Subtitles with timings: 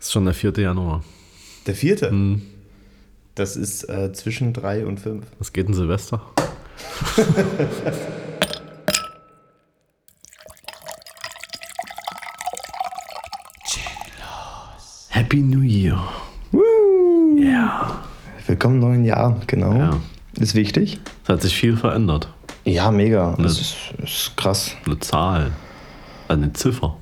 [0.00, 0.52] ist schon der 4.
[0.58, 1.04] Januar.
[1.66, 2.10] Der vierte?
[2.10, 2.42] Hm.
[3.34, 5.26] Das ist äh, zwischen drei und fünf.
[5.38, 6.20] Was geht denn Silvester?
[15.08, 15.98] Happy New Year.
[17.38, 18.00] Ja.
[18.46, 19.74] Willkommen im neuen Jahr, genau.
[19.74, 19.96] Ja.
[20.38, 21.00] Ist wichtig.
[21.24, 22.28] Es hat sich viel verändert.
[22.64, 23.34] Ja, mega.
[23.38, 23.60] Das Ne.
[23.60, 24.72] ist, ist krass.
[24.86, 25.52] Eine Zahl.
[26.28, 26.96] Also eine Ziffer.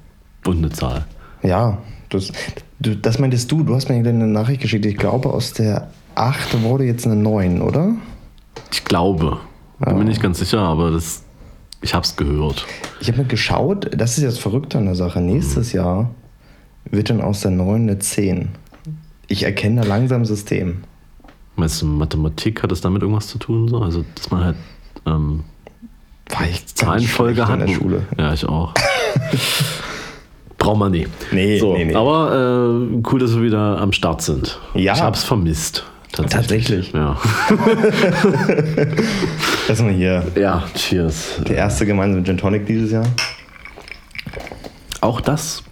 [0.47, 1.07] Und eine Zahl.
[1.43, 1.79] Ja,
[2.09, 2.33] das,
[2.81, 3.63] du, das meintest du.
[3.63, 4.87] Du hast mir eine Nachricht geschickt.
[4.87, 7.95] Ich glaube, aus der 8 wurde jetzt eine 9, oder?
[8.73, 9.39] Ich glaube.
[9.79, 11.23] Bin mir nicht ganz sicher, aber das,
[11.83, 12.67] ich habe es gehört.
[13.01, 15.21] Ich habe mir geschaut, das ist jetzt verrückt an der Sache.
[15.21, 16.11] Nächstes Jahr
[16.91, 18.49] wird dann aus der 9 eine 10.
[19.29, 20.83] Ich erkenne da langsam System.
[21.55, 23.69] Meinst du, Mathematik hat es damit irgendwas zu tun?
[23.69, 23.79] So?
[23.79, 24.57] Also, dass man halt
[25.07, 25.45] ähm,
[26.31, 27.61] War ich Zahlenfolge hat.
[27.61, 28.07] in der Schule.
[28.17, 28.75] Ja, ich auch.
[30.59, 31.07] Braucht man nie.
[31.33, 31.95] Nee, so, nee, nee.
[31.95, 34.59] Aber äh, cool, dass wir wieder am Start sind.
[34.75, 34.93] Ja.
[34.95, 35.85] Ich hab's vermisst.
[36.13, 36.67] Tatsächlich.
[36.69, 36.93] Tatsächlich.
[36.95, 37.17] Ja.
[39.69, 40.25] Erstmal hier.
[40.35, 41.41] ja, cheers.
[41.47, 43.05] Der erste gemeinsame Gin Tonic dieses Jahr.
[45.01, 45.63] Auch das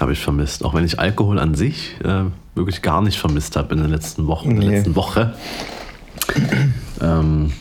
[0.00, 0.64] habe ich vermisst.
[0.64, 2.24] Auch wenn ich Alkohol an sich äh,
[2.54, 4.76] wirklich gar nicht vermisst habe in den letzten Wochen, in der Nee.
[4.76, 5.34] letzten Woche.
[7.00, 7.52] ähm,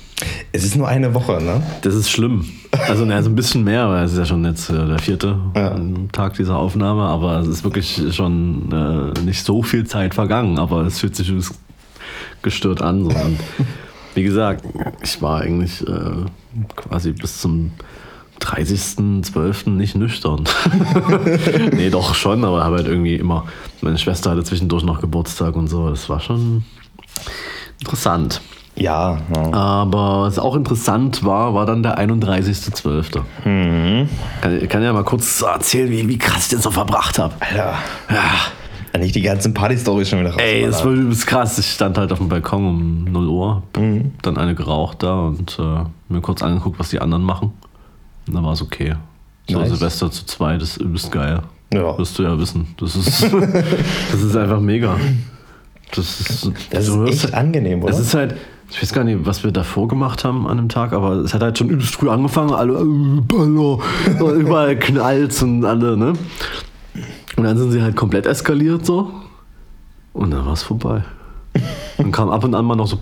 [0.52, 1.62] Es ist nur eine Woche, ne?
[1.82, 2.46] das ist schlimm.
[2.88, 5.38] Also, naja, so ein bisschen mehr, weil es ist ja schon jetzt äh, der vierte
[5.56, 5.76] Ja.
[5.76, 10.58] ähm, Tag dieser Aufnahme, aber es ist wirklich schon äh, nicht so viel Zeit vergangen,
[10.60, 11.32] aber es fühlt sich
[12.42, 13.04] gestört an.
[13.04, 13.10] So.
[13.12, 13.40] Und
[14.16, 14.64] wie gesagt,
[15.02, 16.26] ich war eigentlich äh,
[16.76, 17.72] quasi bis zum
[18.42, 19.70] 30.12.
[19.70, 20.44] nicht nüchtern.
[21.74, 23.46] nee, doch schon, aber habe halt irgendwie immer.
[23.82, 25.90] Meine Schwester hatte zwischendurch noch Geburtstag und so.
[25.90, 26.64] Das war schon
[27.80, 28.42] interessant.
[28.76, 29.20] Ja.
[29.36, 29.54] ja.
[29.54, 33.22] Aber was auch interessant war, war dann der 31.12.
[33.46, 34.10] Mhm.
[34.42, 37.34] Kann, ich kann ja mal kurz erzählen, wie, wie krass ich den so verbracht habe.
[37.40, 37.76] Alter.
[38.10, 39.00] Ja.
[39.00, 40.42] Nicht die ganzen Party-Storys schon wieder raus.
[40.42, 41.58] Ey, das war übelst krass.
[41.58, 44.12] Ich stand halt auf dem Balkon um 0 Uhr, Mhm.
[44.22, 47.54] dann eine geraucht da und äh, mir kurz angeguckt, was die anderen machen.
[48.28, 48.96] Und dann war es okay.
[49.50, 49.70] So Nice.
[49.70, 51.42] Silvester zu zweit ist übelst geil.
[51.74, 51.98] Ja.
[51.98, 52.68] Wirst du ja wissen.
[52.80, 53.24] Das ist,
[54.12, 54.96] das ist einfach mega.
[55.96, 57.94] Das ist, Das ist hörst- echt angenehm, oder?
[57.94, 58.36] Es ist halt,
[58.74, 61.44] ich weiß gar nicht, was wir davor gemacht haben an dem Tag, aber es hat
[61.44, 62.52] halt schon übelst früh angefangen.
[62.52, 63.78] Alle, äh, Baller,
[64.20, 66.14] und überall knallt und alle, ne?
[67.36, 69.12] Und dann sind sie halt komplett eskaliert so.
[70.14, 71.04] Und dann war es vorbei.
[71.98, 72.98] Dann kam ab und an mal noch so.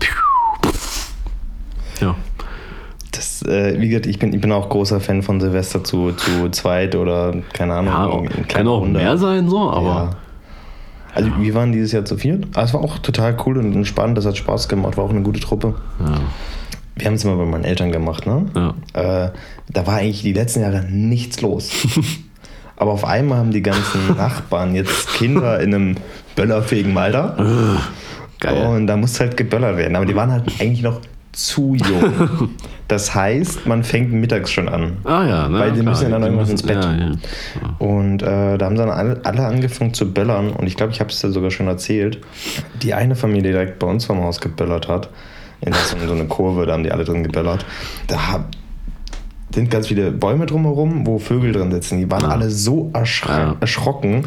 [2.00, 2.14] Ja.
[3.12, 6.50] Das, äh, wie gesagt, ich bin, ich bin auch großer Fan von Silvester zu, zu
[6.50, 8.24] zweit oder keine Ahnung.
[8.24, 9.00] ja kann kleiner auch Runde.
[9.00, 9.86] mehr sein, so, aber.
[9.88, 10.10] Ja.
[11.14, 12.46] Also wir waren dieses Jahr zu viert.
[12.54, 14.16] Aber es war auch total cool und entspannt.
[14.16, 14.96] Das hat Spaß gemacht.
[14.96, 15.74] War auch eine gute Truppe.
[16.00, 16.20] Ja.
[16.96, 18.46] Wir haben es immer bei meinen Eltern gemacht, ne?
[18.54, 19.26] Ja.
[19.26, 19.30] Äh,
[19.70, 21.70] da war eigentlich die letzten Jahre nichts los.
[22.76, 25.96] Aber auf einmal haben die ganzen Nachbarn jetzt Kinder in einem
[26.34, 27.36] böllerfähigen Alter.
[28.40, 28.66] Geil.
[28.66, 29.94] Und da muss halt geböllert werden.
[29.96, 31.00] Aber die waren halt eigentlich noch
[31.32, 32.50] zu jung.
[32.88, 34.98] Das heißt, man fängt mittags schon an.
[35.04, 35.58] ah ja, ne?
[35.58, 36.84] Weil die klar, müssen ja dann müssen- ins Bett.
[36.84, 37.12] Ja, ja.
[37.78, 40.50] Und äh, da haben dann alle, alle angefangen zu böllern.
[40.50, 42.18] Und ich glaube, ich habe es dir sogar schon erzählt.
[42.82, 45.08] Die eine Familie, die direkt bei uns vom Haus geböllert hat,
[45.62, 47.64] in so, so eine Kurve, da haben die alle drin geböllert.
[48.08, 48.44] Da
[49.54, 51.98] sind ganz viele Bäume drumherum, wo Vögel drin sitzen.
[51.98, 52.28] Die waren Ja.
[52.28, 53.56] alle so erschra Ja.
[53.60, 54.24] erschrocken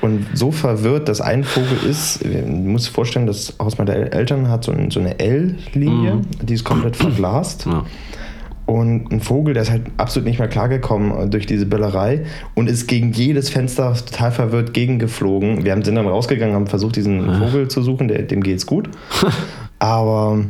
[0.00, 2.24] und so verwirrt, dass ein Vogel ist.
[2.24, 6.54] Du musst dir vorstellen, das Haus meiner Eltern hat so, ein, so eine L-Linie, die
[6.54, 7.66] ist komplett verglast.
[7.66, 7.84] Ja.
[8.66, 12.24] Und ein Vogel, der ist halt absolut nicht mehr klargekommen äh, durch diese Böllerei
[12.54, 15.64] und ist gegen jedes Fenster total verwirrt gegengeflogen.
[15.64, 18.90] Wir sind dann rausgegangen, haben versucht, diesen Vogel zu suchen, der, dem geht's gut.
[19.78, 20.40] Aber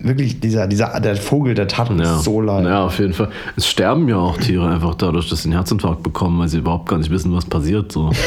[0.00, 2.18] wirklich, dieser, dieser, der Vogel, der tat uns Ja.
[2.18, 2.64] so leid.
[2.64, 3.28] Ja, auf jeden Fall.
[3.56, 6.88] Es sterben ja auch Tiere einfach dadurch, dass sie einen Herzinfarkt bekommen, weil sie überhaupt
[6.88, 7.92] gar nicht wissen, was passiert.
[7.92, 8.10] So.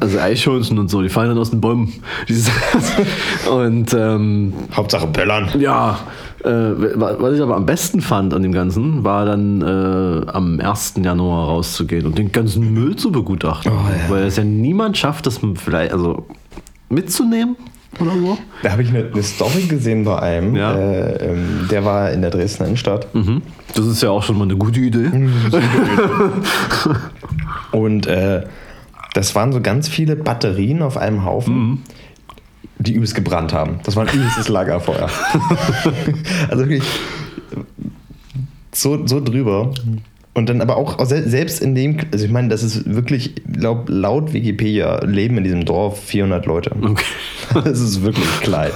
[0.00, 1.92] Also Eichhörnchen und so, die fallen dann aus den Bäumen.
[3.50, 5.48] Und ähm, Hauptsache Böllern.
[5.60, 5.98] ja,
[6.44, 10.60] äh, wa- was ich aber am besten fand an dem Ganzen, war dann äh, am
[10.60, 10.94] 1.
[11.02, 13.72] Januar rauszugehen und den ganzen Müll zu begutachten.
[13.72, 14.10] Oh, ja.
[14.10, 16.26] Weil es ja niemand schafft, das vielleicht also
[16.88, 17.56] mitzunehmen
[18.00, 18.38] oder so.
[18.62, 20.74] Da habe ich eine, eine Story gesehen bei einem, Ja.
[20.74, 23.14] äh, ähm, der war in der Dresdner Innenstadt.
[23.14, 23.42] Mhm.
[23.74, 25.10] Das ist ja auch schon mal eine gute Idee.
[27.72, 28.44] Und äh,
[29.14, 31.82] das waren so ganz viele Batterien auf einem Haufen,
[32.78, 33.80] die übelst gebrannt haben.
[33.84, 35.08] Das war ein übelstes Lagerfeuer.
[36.50, 36.82] also wirklich
[38.72, 39.72] so, so drüber.
[40.36, 43.88] Und dann aber auch sel- selbst in dem, also ich meine, das ist wirklich, glaub,
[43.88, 46.72] laut Wikipedia leben in diesem Dorf 400 Leute.
[46.80, 47.02] Okay.
[47.64, 48.70] Das ist wirklich klein.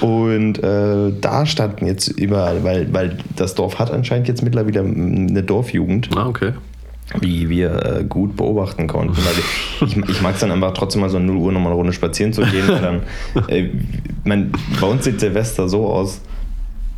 [0.00, 5.42] Und äh, da standen jetzt überall, weil, weil das Dorf hat anscheinend jetzt mittlerweile eine
[5.42, 6.10] Dorfjugend.
[6.16, 6.52] Ah, okay.
[7.20, 9.16] wie wir äh, gut beobachten konnten.
[9.16, 11.92] Weil ich, ich mag es dann einfach trotzdem mal so 0 Uhr nochmal eine Runde
[11.92, 12.68] spazieren zu gehen.
[12.68, 13.02] Weil dann,
[13.48, 13.70] äh,
[14.24, 16.20] man, bei uns sieht Silvester so aus,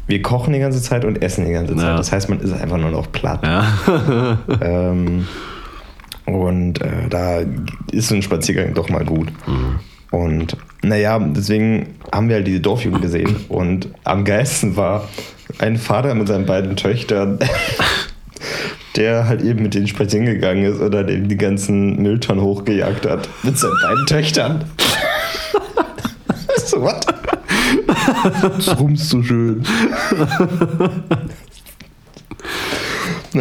[0.06, 1.84] wir kochen die ganze Zeit und essen die ganze Zeit.
[1.84, 1.96] Ja.
[1.96, 3.40] Das heißt, man ist einfach nur noch platt.
[3.42, 4.38] Ja.
[4.60, 5.26] Ähm,
[6.26, 7.40] und äh, da
[7.92, 9.28] ist so ein Spaziergang doch mal gut.
[10.10, 13.36] Und naja, deswegen haben wir halt diese Dorfjugend gesehen.
[13.48, 15.08] Und am geilsten war
[15.58, 17.38] ein Vater mit seinen beiden Töchtern,
[18.96, 23.28] der halt eben mit denen spazieren gegangen ist dann eben die ganzen Mülltonnen hochgejagt hat.
[23.42, 24.64] Mit seinen beiden Töchtern.
[26.64, 27.00] so, was?
[28.56, 29.62] Das rumst so schön.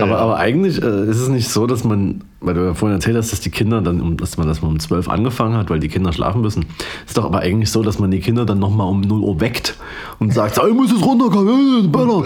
[0.01, 3.17] Aber, aber eigentlich äh, ist es nicht so, dass man, weil du ja vorhin erzählt
[3.17, 5.87] hast, dass die Kinder dann, dass man das mal um 12 angefangen hat, weil die
[5.87, 6.65] Kinder schlafen müssen.
[7.05, 9.75] Ist doch aber eigentlich so, dass man die Kinder dann nochmal um 0 Uhr weckt
[10.19, 12.23] und sagt, ich muss jetzt runterkommen, Böller.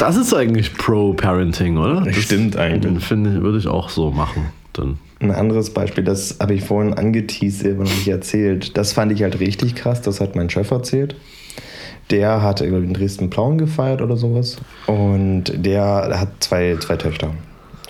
[0.00, 2.02] Das ist eigentlich Pro-Parenting, oder?
[2.02, 3.04] Das stimmt eigentlich.
[3.04, 4.46] Finde ich, würde ich auch so machen.
[4.72, 4.98] Dann.
[5.20, 8.76] Ein anderes Beispiel, das habe ich vorhin angeteased, aber noch nicht erzählt.
[8.76, 11.14] Das fand ich halt richtig krass, das hat mein Chef erzählt.
[12.12, 14.56] Der hat in Dresden Plauen gefeiert oder sowas.
[14.86, 15.82] Und der
[16.20, 17.30] hat zwei, zwei Töchter.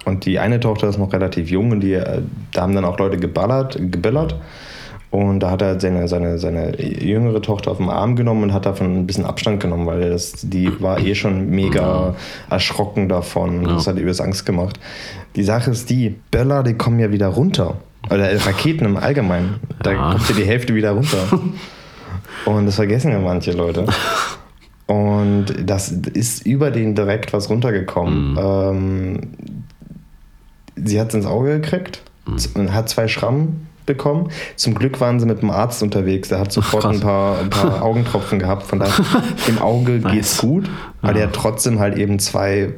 [0.04, 2.22] Und die eine Tochter ist noch relativ jung und die, äh,
[2.54, 4.36] da haben dann auch Leute geballert, gebillert.
[5.10, 8.64] Und da hat er seine, seine, seine jüngere Tochter auf den Arm genommen und hat
[8.64, 12.14] davon ein bisschen Abstand genommen, weil das, die war eh schon mega
[12.48, 13.62] erschrocken davon.
[13.64, 14.80] Das hat ihr Angst gemacht.
[15.36, 17.76] Die Sache ist die, Böller, die kommen ja wieder runter.
[18.10, 19.56] Oder Raketen im Allgemeinen.
[19.82, 20.10] Da Ja.
[20.12, 21.18] kommt ja die Hälfte wieder runter.
[22.44, 23.86] Und das vergessen ja manche Leute.
[24.86, 28.36] Und das ist über den direkt was runtergekommen.
[28.40, 29.20] Ähm,
[30.76, 32.02] sie hat es ins Auge gekriegt
[32.54, 34.30] und hat zwei Schrammen bekommen.
[34.56, 36.28] Zum Glück waren sie mit dem Arzt unterwegs.
[36.28, 38.64] Der hat sofort ein paar, ein paar Augentropfen gehabt.
[38.64, 38.94] Von daher
[39.48, 40.12] im Auge Nice.
[40.12, 40.68] geht's gut.
[41.00, 42.72] Aber der hat trotzdem halt eben zwei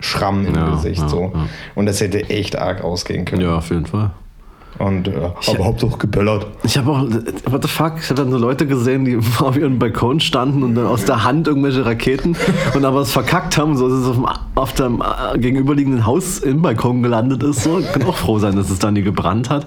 [0.00, 1.00] Schrammen im Ja, Gesicht.
[1.00, 1.32] ja, so.
[1.34, 1.48] ja.
[1.74, 3.42] Und das hätte echt arg ausgehen können.
[3.42, 4.10] Ja, auf jeden Fall.
[4.78, 6.46] Und äh, aber Hauptsache geböllert.
[6.64, 7.02] Ich habe auch,
[7.50, 10.74] what the fuck, ich habe dann so Leute gesehen, die auf ihrem Balkon standen und
[10.74, 12.36] dann aus der Hand irgendwelche Raketen
[12.74, 14.26] und aber es verkackt haben, so dass es auf dem,
[14.56, 17.62] auf dem äh, gegenüberliegenden Haus im Balkon gelandet ist.
[17.62, 17.78] So.
[17.78, 19.66] Ich kann auch froh sein, dass es dann nie gebrannt hat.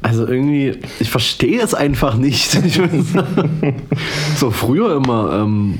[0.00, 2.56] Also irgendwie, ich verstehe es einfach nicht.
[2.64, 2.80] Ich
[4.36, 5.78] so früher immer, ähm,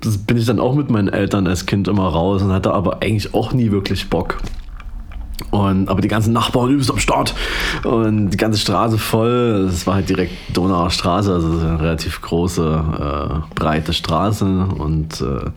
[0.00, 3.02] das bin ich dann auch mit meinen Eltern als Kind immer raus und hatte aber
[3.02, 4.38] eigentlich auch nie wirklich Bock.
[5.50, 7.34] Und, aber die ganzen Nachbarn übelst am Start
[7.84, 9.68] und die ganze Straße voll.
[9.68, 14.44] Es war halt direkt Donauer Straße, also es eine relativ große, äh, breite Straße.
[14.44, 15.50] Und äh,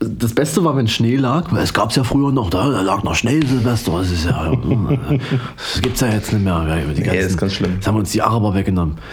[0.00, 2.82] das Beste war, wenn Schnee lag, weil es gab es ja früher noch, da, da
[2.82, 3.98] lag noch Schnee Silvester.
[3.98, 4.52] Das ist ja,
[5.56, 6.64] das gibt's ja jetzt nicht mehr.
[6.94, 7.74] Die Nee, das ist ganz schlimm.
[7.74, 8.98] Jetzt haben wir uns die Araber weggenommen.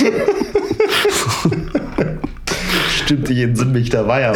[3.10, 4.32] Stimmt, ich entsinne mich, da war ja.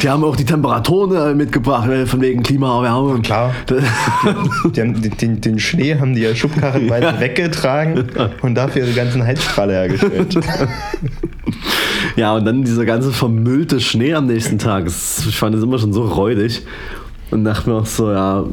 [0.00, 3.22] Die haben auch die Temperaturen äh, mitgebracht, äh, von wegen Klimaerwärmung.
[3.22, 3.52] Klar.
[4.72, 8.04] Die haben den, den, Schnee haben die ja schubkarrenweise weggetragen
[8.42, 10.38] und dafür ihre ganzen Heizstrahle hergestellt.
[12.14, 14.84] Ja, und dann dieser ganze vermüllte Schnee am nächsten Tag.
[14.84, 16.62] Das, ich fand es immer schon so räudig.
[17.30, 18.44] Und dachte mir auch so, ja,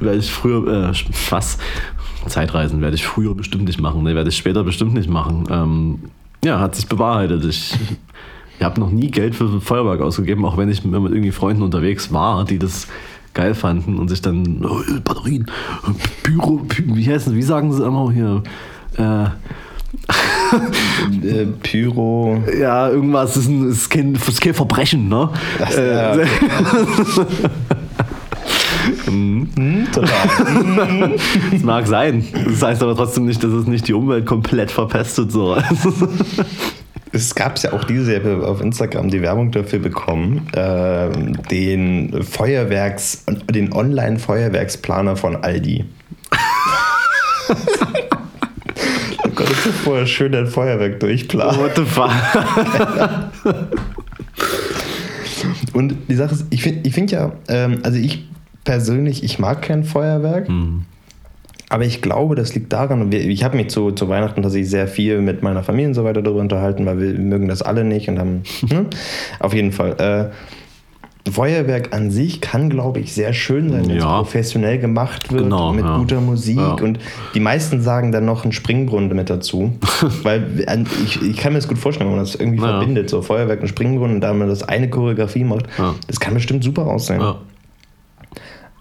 [0.00, 0.92] werde ich früher, äh,
[1.30, 1.58] was?
[2.26, 4.02] Zeitreisen werde ich früher bestimmt nicht machen.
[4.02, 5.44] Ne, werde ich später bestimmt nicht machen.
[5.50, 5.98] Ähm,
[6.44, 7.44] ja, hat sich bewahrheitet.
[7.44, 7.74] Ich,
[8.62, 12.12] ich habe noch nie Geld für Feuerwerk ausgegeben, auch wenn ich mit irgendwie Freunden unterwegs
[12.12, 12.86] war, die das
[13.34, 15.50] geil fanden und sich dann oh, Batterien,
[16.22, 18.44] Pyro, Py, wie heißen, wie sagen sie immer hier?
[18.96, 19.24] Äh,
[21.26, 22.40] Äh, Pyro.
[22.56, 25.28] ja, irgendwas ist, ein, ist, kein, ist kein Verbrechen, ne?
[25.58, 26.16] Das, Äh, ja.
[29.06, 31.16] Hm, total.
[31.52, 32.24] Das mag sein.
[32.46, 35.32] Das heißt aber trotzdem nicht, dass es nicht die Umwelt komplett verpestet.
[35.32, 35.56] So.
[37.14, 43.26] Es gab ja auch diese Jahr auf Instagram die Werbung dafür bekommen, ähm, den Feuerwerks,
[43.50, 45.84] den Online-Feuerwerksplaner von Aldi.
[49.22, 51.60] da konntest du vorher schön dein Feuerwerk durchplanen.
[51.60, 52.10] What the fuck?
[55.74, 58.26] Und die Sache ist, ich finde ich find ja, ähm, also ich
[58.64, 60.48] persönlich, ich mag kein Feuerwerk.
[61.72, 65.22] Aber ich glaube, das liegt daran, ich habe mich zu, zu Weihnachten tatsächlich sehr viel
[65.22, 68.18] mit meiner Familie und so weiter darüber unterhalten, weil wir mögen das alle nicht und
[68.18, 68.84] haben, ne?
[69.40, 70.30] auf jeden Fall.
[71.24, 74.18] Äh, Feuerwerk an sich kann, glaube ich, sehr schön sein, wenn es Ja.
[74.18, 75.96] professionell gemacht wird, Genau, mit ja.
[75.96, 76.58] guter Musik.
[76.58, 76.72] Ja.
[76.74, 76.98] Und
[77.34, 79.72] die meisten sagen dann noch einen Springbrunnen mit dazu.
[80.24, 80.66] weil
[81.06, 83.68] ich, ich kann mir das gut vorstellen, wenn man das irgendwie verbindet, so Feuerwerk und
[83.68, 85.64] Springbrunnen, und da man das eine Choreografie macht.
[86.06, 87.22] Das kann bestimmt super aussehen.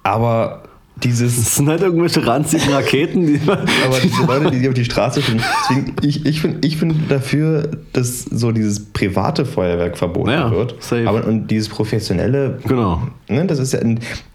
[0.03, 0.63] Aber
[0.97, 3.39] dieses Das sind halt irgendwelche ranzigen Raketen, die.
[3.47, 7.69] Aber diese Leute, die auf die Straße stellen, deswegen, ich, ich bin, ich bin dafür,
[7.93, 10.75] dass so dieses private Feuerwerk verboten Ja, wird.
[10.83, 11.07] safe.
[11.07, 13.01] Aber und dieses professionelle, Genau.
[13.29, 13.79] ne, das ist ja,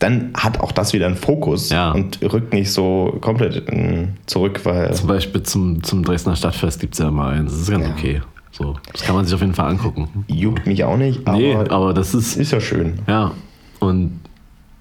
[0.00, 1.92] dann hat auch das wieder einen Fokus Ja.
[1.92, 6.94] und rückt nicht so komplett in, zurück, weil Zum Beispiel zum, zum Dresdner Stadtfest gibt
[6.94, 7.52] es ja immer eins.
[7.52, 7.92] Das ist ganz Ja.
[7.96, 8.22] okay.
[8.50, 10.24] So, das kann man sich auf jeden Fall angucken.
[10.28, 12.36] juckt mich auch nicht, aber, nee, aber das ist.
[12.36, 12.94] ist ja schön.
[13.06, 13.32] Ja.
[13.80, 14.18] Und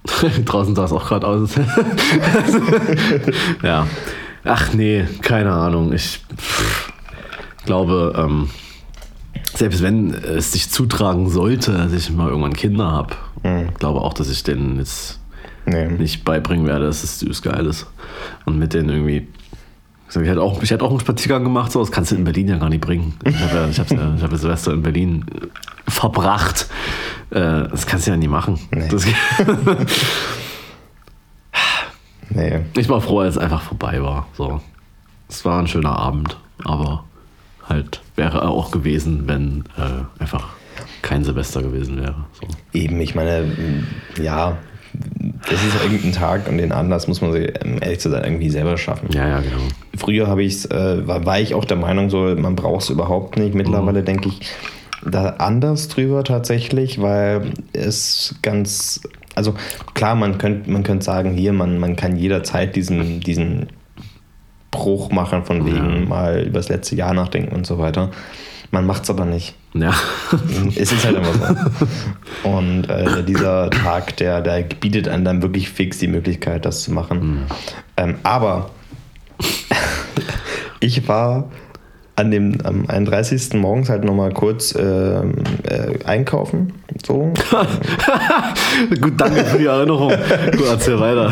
[0.44, 1.50] draußen sah es auch gerade aus.
[3.62, 3.86] ja.
[4.44, 5.92] Ach nee, keine Ahnung.
[5.92, 6.92] Ich pff,
[7.64, 8.48] glaube, ähm,
[9.54, 13.74] selbst wenn es sich zutragen sollte, dass ich mal irgendwann Kinder habe, Mhm.
[13.78, 15.20] glaube auch, dass ich denen jetzt
[15.66, 15.88] Nee.
[15.88, 17.86] nicht beibringen werde, dass es süß geil ist.
[18.44, 19.28] Und mit denen irgendwie.
[20.08, 22.46] Ich hätte, auch, ich hätte auch einen Spaziergang gemacht, so, das kannst du in Berlin
[22.48, 23.14] ja gar nicht bringen.
[23.24, 25.24] Ich habe ja, ich hab's ja, ich hab Silvester in Berlin
[25.88, 26.68] verbracht.
[27.30, 28.58] Äh, das kannst du ja nie machen.
[28.70, 28.88] Nee.
[32.28, 32.60] Nee.
[32.76, 34.26] ich war froh, als es einfach vorbei war.
[34.34, 34.60] So.
[35.28, 37.04] Es war ein schöner Abend, aber
[37.68, 40.48] halt wäre er auch gewesen, wenn äh, einfach
[41.02, 42.26] kein Silvester gewesen wäre.
[42.32, 42.48] So.
[42.72, 43.52] Eben, ich meine,
[44.20, 44.58] ja,
[45.48, 48.50] das ist irgendein Tag und den Anlass muss man sich, um ehrlich zu sein, irgendwie
[48.50, 49.08] selber schaffen.
[49.12, 49.62] Ja, ja, genau.
[49.96, 53.36] Früher habe ich's, äh, war, war ich auch der Meinung, so, man braucht es überhaupt
[53.36, 53.54] nicht.
[53.54, 54.50] Mittlerweile denke ich
[55.10, 59.00] da anders drüber tatsächlich, weil es ganz,
[59.34, 59.54] also
[59.94, 63.68] klar, man könnte man könnte sagen, hier, man, man kann jederzeit diesen, diesen
[64.70, 66.06] Bruch machen, von wegen Ja.
[66.06, 68.10] mal über das letzte Jahr nachdenken und so weiter.
[68.72, 69.54] Man macht es aber nicht.
[69.74, 69.94] Ja.
[70.76, 72.48] Es ist halt immer so.
[72.48, 76.92] Und äh, dieser Tag, der, der bietet einem dann wirklich fix die Möglichkeit, das zu
[76.92, 77.46] machen.
[77.96, 78.70] Ähm, aber
[80.80, 81.48] ich war
[82.16, 83.52] an dem am 31.
[83.54, 85.34] morgens halt nochmal kurz ähm,
[85.68, 86.72] äh, einkaufen.
[87.06, 87.32] So.
[89.00, 90.08] Gut, danke für die Erinnerung.
[90.52, 91.30] Gut, erzähl weiter.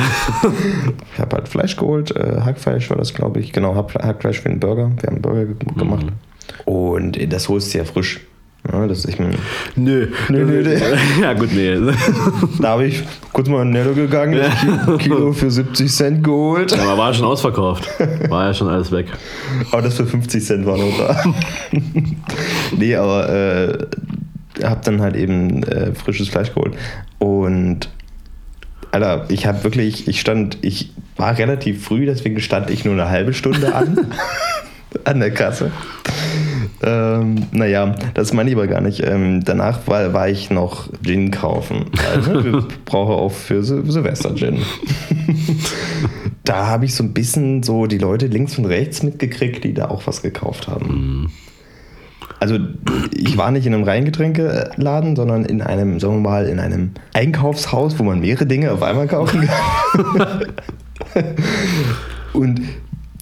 [1.14, 3.52] Ich habe halt Fleisch geholt, äh, Hackfleisch war das, glaube ich.
[3.52, 4.90] Genau, Hack- Hackfleisch für den Burger.
[5.00, 6.06] Wir haben einen Burger ge- gemacht.
[6.66, 8.20] Und äh, das holst du ja frisch.
[8.72, 9.34] Ja, das, ich mein,
[9.76, 10.08] Nö.
[10.30, 10.78] Nö, nö, nö.
[11.20, 11.76] Ja, gut, nee.
[12.60, 13.02] da habe ich
[13.32, 16.72] kurz mal in Netto gegangen, Ki- Kilo für 70 Cent geholt.
[16.78, 17.86] Aber war schon ausverkauft.
[18.30, 19.06] War ja schon alles weg.
[19.70, 21.24] Aber das für 50 Cent war noch da.
[22.76, 23.78] nee, aber äh,
[24.64, 26.74] hab dann halt eben äh, frisches Fleisch geholt.
[27.18, 27.90] Und
[28.92, 33.10] Alter, ich habe wirklich, ich stand, ich war relativ früh, deswegen stand ich nur eine
[33.10, 34.06] halbe Stunde an.
[35.04, 35.70] an der Kasse.
[36.82, 39.02] Ähm, naja, das meine ich aber gar nicht.
[39.04, 41.86] Ähm, danach war, war ich noch Gin kaufen.
[42.14, 44.58] Also, wir brauchen auch für Sil Silvester Gin.
[46.44, 49.88] da habe ich so ein bisschen so die Leute links und rechts mitgekriegt, die da
[49.88, 51.32] auch was gekauft haben.
[52.40, 52.58] Also
[53.14, 57.98] ich war nicht in einem Reingetränkeladen, sondern in einem, sagen wir mal, in einem Einkaufshaus,
[57.98, 60.46] wo man mehrere Dinge auf einmal kaufen kann.
[62.34, 62.60] und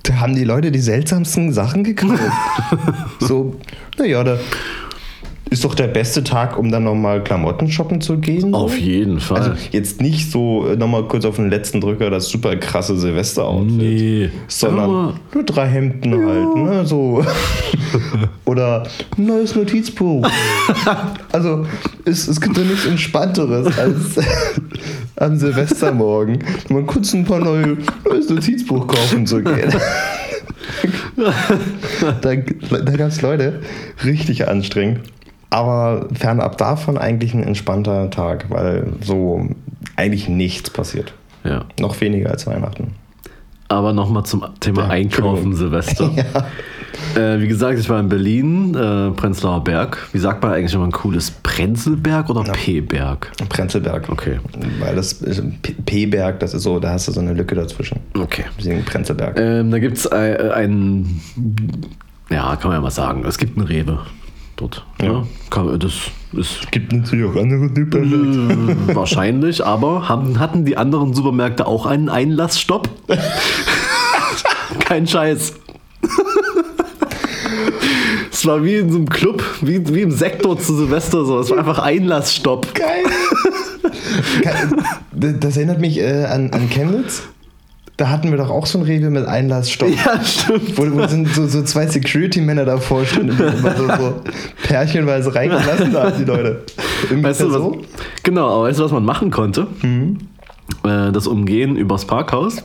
[0.02, 2.20] da haben die Leute die seltsamsten Sachen gekauft.
[3.20, 3.56] so,
[3.98, 4.38] naja, da
[5.52, 8.54] ist doch der beste Tag, um dann nochmal Klamotten shoppen zu gehen.
[8.54, 9.38] Auf jeden Fall.
[9.38, 13.76] Also jetzt nicht so äh, nochmal kurz auf den letzten Drücker das super krasse Silvester-Outfit.
[13.76, 14.30] nee.
[14.48, 16.86] Sondern nur drei Hemden halt, ne?
[16.86, 17.24] So.
[18.46, 18.84] Oder
[19.18, 20.26] ein neues Notizbuch.
[21.32, 21.66] also
[22.06, 24.26] es, es gibt doch nichts Entspannteres als
[25.16, 26.38] am Silvestermorgen
[26.70, 27.76] mal kurz ein paar neue
[28.08, 29.70] neues Notizbuch kaufen zu gehen.
[32.22, 33.60] da da gab es Leute,
[34.02, 35.00] richtig anstrengend.
[35.52, 39.46] Aber fernab davon eigentlich ein entspannter Tag, weil so
[39.96, 41.12] eigentlich nichts passiert.
[41.44, 41.66] Ja.
[41.78, 42.94] Noch weniger als Weihnachten.
[43.68, 46.10] Aber nochmal zum Thema Ja, Einkaufen Silvester.
[47.16, 50.08] Äh, wie gesagt, ich war in Berlin, äh, Prenzlauer Berg.
[50.12, 53.32] Wie sagt man eigentlich immer ein cooles Prenzlberg oder P-Berg?
[53.48, 54.08] Prenzlberg.
[54.10, 54.38] Okay.
[54.78, 55.22] Weil das
[55.86, 57.98] P-Berg, das ist so, da hast du so eine Lücke dazwischen.
[58.14, 58.44] Okay.
[58.58, 59.38] Deswegen Prenzlberg.
[59.38, 61.20] Ähm, da gibt es einen,
[62.30, 64.00] ja, kann man ja mal sagen, es gibt einen Rewe
[64.62, 64.84] dort.
[65.00, 65.26] Ja.
[65.50, 65.92] Kann, das
[66.32, 68.88] ist gibt natürlich auch andere Typen.
[68.88, 72.88] äh, wahrscheinlich, aber haben, hatten die anderen Supermärkte auch einen Einlassstopp?
[74.80, 75.54] Kein Scheiß.
[78.30, 81.38] Es war wie in so einem Club, wie, wie im Sektor zu Silvester so.
[81.38, 82.74] Es war einfach Einlassstopp.
[82.74, 83.04] Geil.
[85.12, 87.22] das erinnert mich äh, an, an Chemnitz.
[88.02, 89.88] Da hatten wir doch auch so ein Rewe mit Einlassstopp.
[89.88, 90.76] Ja, stimmt.
[90.76, 94.20] Wo, wo sind so, so zwei Security-Männer davor standen, die immer so, so
[94.64, 96.64] pärchenweise reingelassen haben, die Leute.
[97.02, 97.80] Ungefähr Weißt du, was, so?
[98.24, 99.68] genau, aber weißt du, was man machen konnte?
[99.84, 102.60] Äh, das Umgehen übers Parkhaus.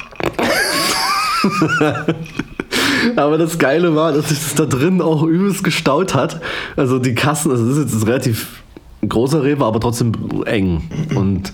[3.16, 6.42] aber das Geile war, dass sich das da drin auch übelst gestaut hat.
[6.76, 8.64] Also die Kassen, also das ist jetzt ein relativ
[9.08, 10.14] großer Rewe, aber trotzdem
[10.48, 10.82] eng.
[11.14, 11.54] Und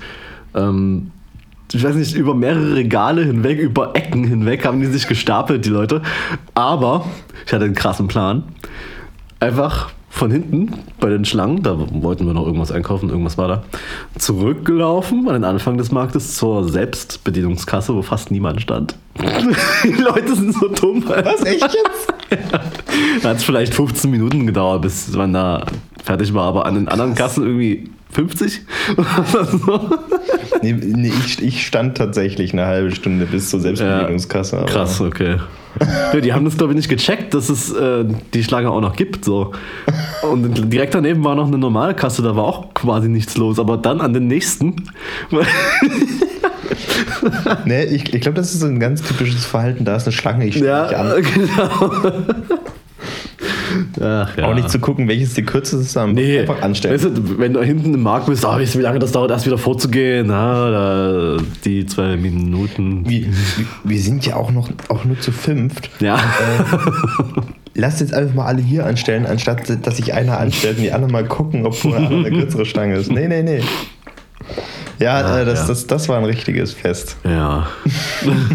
[0.56, 1.12] ähm,
[1.74, 5.70] ich weiß nicht, über mehrere Regale hinweg, über Ecken hinweg haben die sich gestapelt, die
[5.70, 6.02] Leute.
[6.54, 7.06] Aber
[7.46, 8.44] ich hatte einen krassen Plan.
[9.40, 13.64] Einfach von hinten bei den Schlangen, da wollten wir noch irgendwas einkaufen, irgendwas war da,
[14.20, 18.96] zurückgelaufen an den Anfang des Marktes zur Selbstbedienungskasse, wo fast niemand stand.
[19.84, 21.04] Die Leute sind so dumm.
[21.08, 22.14] Was, echt jetzt?
[23.24, 25.66] Da hat es vielleicht 15 Minuten gedauert, bis man da
[26.04, 28.62] fertig war, aber an den anderen Kassen irgendwie 50
[28.98, 29.90] oder so.
[30.62, 34.58] Nee, nee, ich, ich stand tatsächlich eine halbe Stunde bis zur Selbstbedienungskasse.
[34.60, 35.38] aber- Krass, okay.
[36.14, 38.06] Ja, die haben das, glaube ich, nicht gecheckt, dass es äh,
[38.36, 39.26] die Schlange auch noch gibt.
[39.26, 39.54] So.
[40.22, 43.58] Und direkt daneben war noch eine Normalkasse, da war auch quasi nichts los.
[43.58, 44.76] Aber dann an den nächsten.
[47.66, 49.86] Nee, ich, ich glaube, das ist so ein ganz typisches Verhalten.
[49.86, 51.24] Da ist eine Schlange, ich stehe ja, nicht an.
[51.34, 52.63] genau.
[54.02, 54.46] Ach, ja.
[54.46, 56.96] Auch nicht zu gucken, welches die kürzeste ist, sondern Nee, einfach anstellen.
[56.96, 59.32] Weißt du, wenn du hinten im Markt bist, ah, weißt du, wie lange das dauert,
[59.32, 60.28] erst wieder vorzugehen?
[60.28, 63.10] Na, da, die zwei Minuten.
[63.10, 65.90] wir, wir- wir sind ja auch noch auch nur zu fünft.
[66.02, 66.20] Ja.
[67.76, 71.12] Lasst jetzt einfach mal alle hier anstellen, anstatt dass sich einer anstellt und die anderen
[71.12, 73.12] mal gucken, ob vorne eine kürzere Stange ist.
[73.12, 73.62] Nee, nee, nee.
[75.00, 75.68] Ja, Ah, äh, das, ja.
[75.68, 77.18] Das, das war ein richtiges Fest.
[77.24, 77.68] Ja.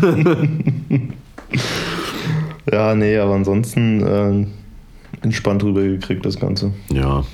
[2.70, 4.46] Ja, nee, aber ansonsten äh,
[5.22, 6.72] entspannt rübergekriegt das Ganze.
[6.92, 7.24] Ja.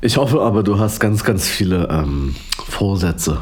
[0.00, 2.34] Ich hoffe aber, du hast ganz, ganz viele ähm,
[2.68, 3.38] Vorsätze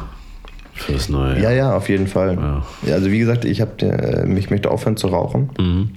[0.73, 2.35] fürs neue Ja, ja, auf jeden Fall.
[2.35, 2.63] Ja.
[2.87, 5.49] Ja, also wie gesagt, ich, hab, äh, ich möchte aufhören zu rauchen.
[5.59, 5.89] Mhm.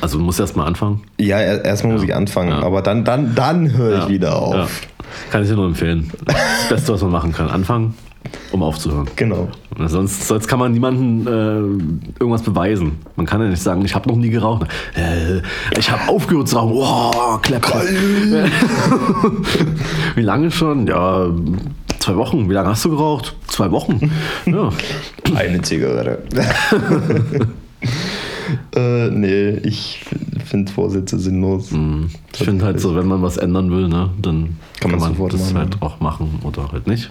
[0.00, 1.02] Also du musst erst mal anfangen.
[1.18, 2.62] Ja, er- erstmal muss ich anfangen, Ja.
[2.62, 4.08] aber dann, dann, dann höre ich Ja.
[4.08, 4.54] wieder auf.
[4.54, 4.66] Ja.
[5.30, 6.10] Kann ich dir nur empfehlen.
[6.24, 7.48] Das Beste, was man machen kann.
[7.48, 7.94] Anfangen,
[8.52, 9.08] um aufzuhören.
[9.16, 9.48] Genau.
[9.86, 12.98] Sonst, sonst kann man niemandem äh, irgendwas beweisen.
[13.16, 14.66] Man kann ja nicht sagen, ich habe noch nie geraucht.
[14.94, 15.40] Äh,
[15.78, 16.74] ich habe aufgehört zu rauchen.
[16.74, 17.84] Wow, klapp, klapp.
[20.14, 20.86] Wie lange schon?
[20.86, 21.28] Ja,
[21.98, 22.48] zwei Wochen.
[22.48, 23.36] Wie lange hast du geraucht?
[23.46, 24.10] Zwei Wochen.
[24.46, 24.70] Ja.
[25.34, 26.22] Eine Zigarette.
[28.76, 30.04] äh, nee, ich
[30.44, 31.70] finde Vorsätze sinnlos.
[32.32, 35.52] Ich finde halt so, wenn man was ändern will, ne, dann Kann man sofort das
[35.52, 35.82] machen, halt ja.
[35.82, 37.10] auch machen oder halt nicht.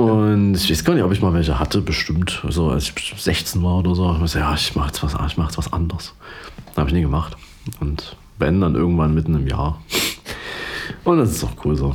[0.00, 2.42] Und ich weiß gar nicht, ob ich mal welche hatte, bestimmt.
[2.48, 4.14] So als ich 16 war oder so.
[4.14, 6.14] Ich weiß, ja, ich mache jetzt was, ich mach jetzt was anderes.
[6.74, 7.36] Habe ich nie gemacht.
[7.80, 9.78] Und wenn, dann irgendwann mitten im Jahr.
[11.04, 11.94] Und das ist auch cool so.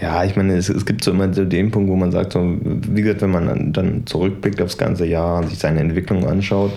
[0.00, 2.56] Ja, ich meine, es, es gibt so immer so den Punkt, wo man sagt, so,
[2.62, 6.70] wie gesagt, wenn man dann zurückblickt aufs ganze Jahr und sich seine Entwicklung anschaut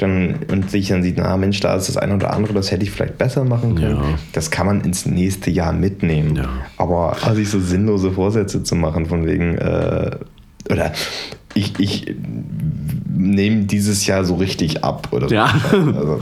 [0.00, 2.82] dann, und sich dann sieht, na Mensch, da ist das eine oder andere, das hätte
[2.84, 3.96] ich vielleicht besser machen können.
[3.96, 4.18] Ja.
[4.32, 6.36] Das kann man ins nächste Jahr mitnehmen.
[6.36, 6.48] Ja.
[6.76, 10.16] Aber also sich so sinnlose Vorsätze zu machen, von wegen, äh,
[10.70, 10.92] oder
[11.54, 12.14] ich, ich
[13.08, 15.34] nehme dieses Jahr so richtig ab oder so.
[15.34, 15.52] Ja.
[15.72, 16.20] Also,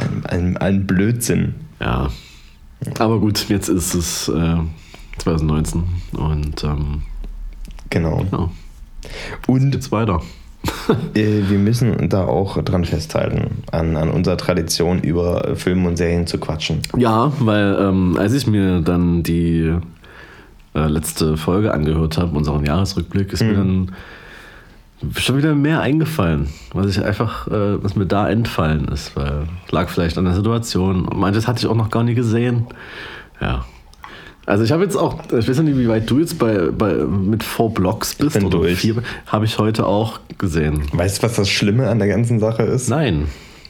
[0.00, 1.54] ein, ein, ein Blödsinn.
[1.80, 2.08] Ja.
[2.98, 4.56] Aber gut, jetzt ist es äh,
[5.18, 5.84] 2019
[6.16, 7.02] und ähm,
[7.90, 8.24] Genau.
[8.32, 8.50] ja,
[9.46, 10.20] Und geht's weiter.
[11.14, 16.26] Äh, wir müssen da auch dran festhalten, an, an unserer Tradition über Filme und Serien
[16.26, 16.80] zu quatschen.
[16.96, 19.74] Ja, weil ähm, als ich mir dann die
[20.74, 23.92] äh, letzte Folge angehört habe, unseren Jahresrückblick, ist mir dann
[25.16, 29.88] schon wieder mehr eingefallen, was ich einfach, äh, was mir da entfallen ist, weil lag
[29.88, 31.08] vielleicht an der Situation.
[31.14, 32.66] Manches hatte ich auch noch gar nie gesehen.
[33.40, 33.64] Ja.
[34.46, 37.42] Also ich habe jetzt auch, ich weiß nicht, wie weit du jetzt bei, bei mit
[37.42, 38.78] Four Blocks bist bin oder durch.
[38.78, 40.82] vier, habe ich heute auch gesehen.
[40.92, 42.88] Weißt du, was das Schlimme an der ganzen Sache ist?
[42.88, 43.26] Nein.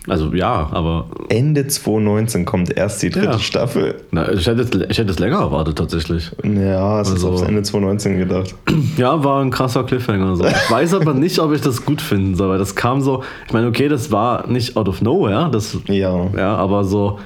[0.07, 3.39] Also ja, aber Ende 2019 kommt erst die dritte Ja.
[3.39, 4.03] Staffel.
[4.11, 6.31] na, ich, hätte, es- ich hätte es länger erwartet tatsächlich.
[6.43, 8.55] Ja, es Also- ist aufs Ende 2019 gedacht.
[8.99, 10.37] Ja, war ein krasser Cliffhanger.
[10.37, 10.45] So.
[10.45, 13.23] Ich weiß aber nicht, ob ich das gut finden soll, weil das kam so.
[13.47, 16.27] Ich meine, okay, das war nicht out of nowhere, das, Ja.
[16.37, 17.19] ja, aber so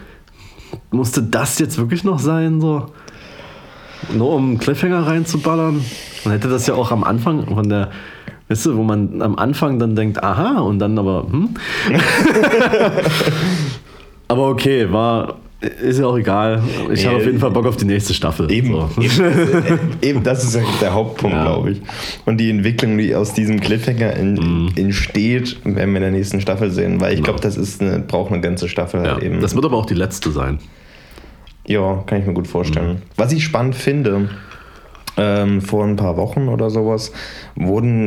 [0.91, 2.87] musste das jetzt wirklich noch sein, so
[4.15, 5.85] nur um einen Cliffhanger reinzuballern.
[6.25, 7.91] Man hätte das ja auch am Anfang von der,
[8.49, 11.51] weißt du, wo man am Anfang dann denkt, aha, und dann aber, hm?
[14.29, 15.37] aber okay, war,
[15.83, 16.63] ist ja auch egal.
[16.93, 18.51] Ich habe auf jeden Fall Bock auf die nächste Staffel.
[18.51, 18.89] Eben, So.
[19.03, 21.43] eben, eben, das ist ja der Hauptpunkt, Ja.
[21.45, 21.83] glaube ich.
[22.27, 24.69] Und die Entwicklung, die aus diesem Cliffhanger in, Mhm.
[24.77, 28.31] entsteht, werden wir in der nächsten Staffel sehen, weil ich glaube, das ist eine, braucht
[28.33, 29.41] eine ganze Staffel Ja, halt eben.
[29.41, 30.59] das wird aber auch die letzte sein.
[31.69, 32.51] Ja, kann ich mir gut Mhm.
[32.51, 33.03] vorstellen.
[33.17, 34.29] Was ich spannend finde,
[35.17, 37.13] ähm, vor ein paar Wochen oder sowas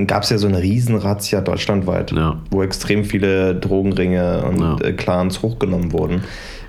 [0.08, 2.40] gab es ja so eine Riesenrazzia deutschlandweit, Ja.
[2.52, 4.78] wo extrem viele Drogenringe und Ja.
[4.82, 6.24] äh, Clans hochgenommen wurden.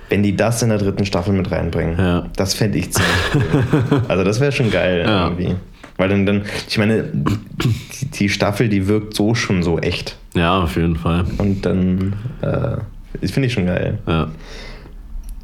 [0.09, 2.25] Wenn die das in der dritten Staffel mit reinbringen, Ja.
[2.35, 3.11] das fände ich ziemlich
[3.91, 4.01] cool.
[4.07, 5.23] also das wäre schon geil Ja.
[5.29, 5.55] irgendwie.
[5.97, 10.17] Weil dann, dann, ich meine, die, die Staffel, die wirkt so schon so echt.
[10.35, 11.23] Ja, auf jeden Fall.
[11.37, 12.77] Und dann, äh,
[13.21, 13.99] das finde ich schon geil.
[14.07, 14.27] Ja.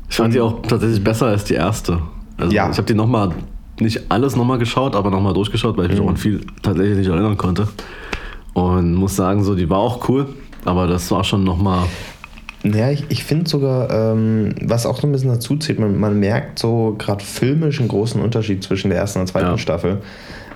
[0.10, 2.00] Ich fand die auch tatsächlich besser als die erste.
[2.38, 2.70] Also Ja.
[2.70, 3.30] ich habe die nochmal
[3.80, 7.08] nicht alles nochmal geschaut, aber nochmal durchgeschaut, weil ich mich auch an viel tatsächlich nicht
[7.10, 7.68] erinnern konnte.
[8.54, 10.28] Und muss sagen, so, die war auch cool,
[10.66, 11.84] aber das war schon nochmal.
[12.64, 16.20] Ja, ich, ich finde sogar, ähm, was auch so ein bisschen dazu zählt, man, man
[16.20, 19.58] merkt so gerade filmisch einen großen Unterschied zwischen der ersten und zweiten Ja.
[19.58, 20.02] Staffel.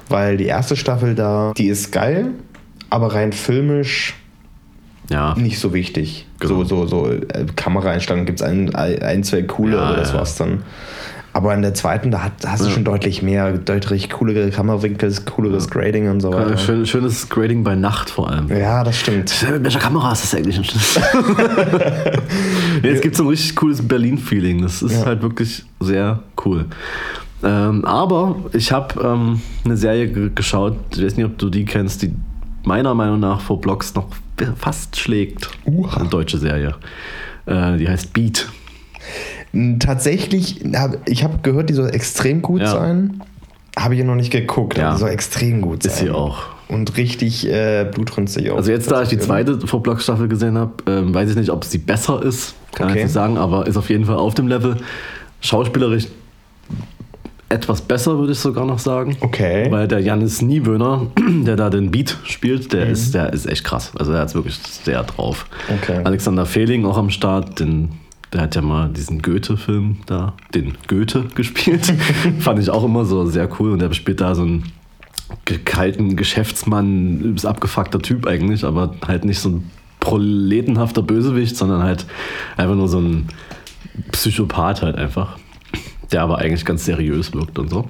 [0.09, 2.31] Weil die erste Staffel da, die ist geil,
[2.89, 4.15] aber rein filmisch
[5.09, 6.27] Ja, nicht so wichtig.
[6.39, 6.63] Genau.
[6.63, 10.17] So, so, so äh, Kameraeinstellungen gibt es ein, ein, zwei coole, Ja, aber das ja.
[10.17, 10.63] war's dann.
[11.35, 15.11] Aber in der zweiten, da, hat, da hast du schon deutlich mehr, deutlich coolere Kamerawinkel,
[15.25, 16.57] cooleres Grading und so weiter.
[16.57, 18.55] schön, schönes Grading bei Nacht vor allem.
[18.55, 19.33] Ja, das stimmt.
[19.51, 20.61] Mit welcher Kamera ist das eigentlich?
[22.83, 24.61] nee, es gibt so ein richtig cooles Berlin-Feeling.
[24.61, 26.65] Das ist halt wirklich sehr cool.
[27.43, 31.65] Ähm, aber ich habe ähm, eine Serie ge geschaut, ich weiß nicht, ob du die
[31.65, 32.13] kennst, die
[32.63, 34.05] meiner Meinung nach vor Blogs noch
[34.57, 35.49] fast schlägt.
[35.65, 35.97] Uha.
[35.99, 36.75] Eine deutsche Serie.
[37.45, 38.47] Äh, die heißt Beat.
[39.79, 40.61] Tatsächlich,
[41.05, 42.67] ich habe gehört, die soll extrem gut Ja.
[42.71, 43.21] sein.
[43.77, 44.85] Habe ich noch nicht geguckt, Ja.
[44.87, 45.91] aber die soll extrem gut sein.
[45.91, 46.43] Ist sie auch.
[46.69, 48.57] Und richtig äh, blutrünstig auch.
[48.57, 51.49] Also jetzt, da ich die zweite vor Blogs Staffel gesehen habe, ähm, weiß ich nicht,
[51.51, 52.55] ob sie besser ist.
[52.73, 53.03] Kann ich Okay.
[53.03, 54.77] nicht sagen, aber ist auf jeden Fall auf dem Level.
[55.41, 56.07] Schauspielerisch
[57.49, 59.15] etwas besser, würde ich sogar noch sagen.
[59.21, 59.67] Okay.
[59.69, 61.07] Weil der Janis Niewöhner,
[61.45, 62.69] der da den Beat spielt, Mhm.
[62.69, 63.91] der, ist, der ist echt krass.
[63.97, 65.45] Also der hat es wirklich sehr drauf.
[65.81, 66.01] Okay.
[66.03, 67.89] Alexander Fehling auch am Start, den,
[68.31, 71.85] der hat ja mal diesen Goethe-Film da, den Goethe gespielt.
[72.39, 73.71] Fand ich auch immer so sehr cool.
[73.73, 74.63] Und der spielt da so einen
[75.65, 82.05] kalten Geschäftsmann, übelst abgefuckter Typ eigentlich, aber halt nicht so ein proletenhafter Bösewicht, sondern halt
[82.57, 83.27] einfach nur so ein
[84.11, 85.37] Psychopath halt einfach,
[86.13, 87.89] der aber eigentlich ganz seriös wirkt und so.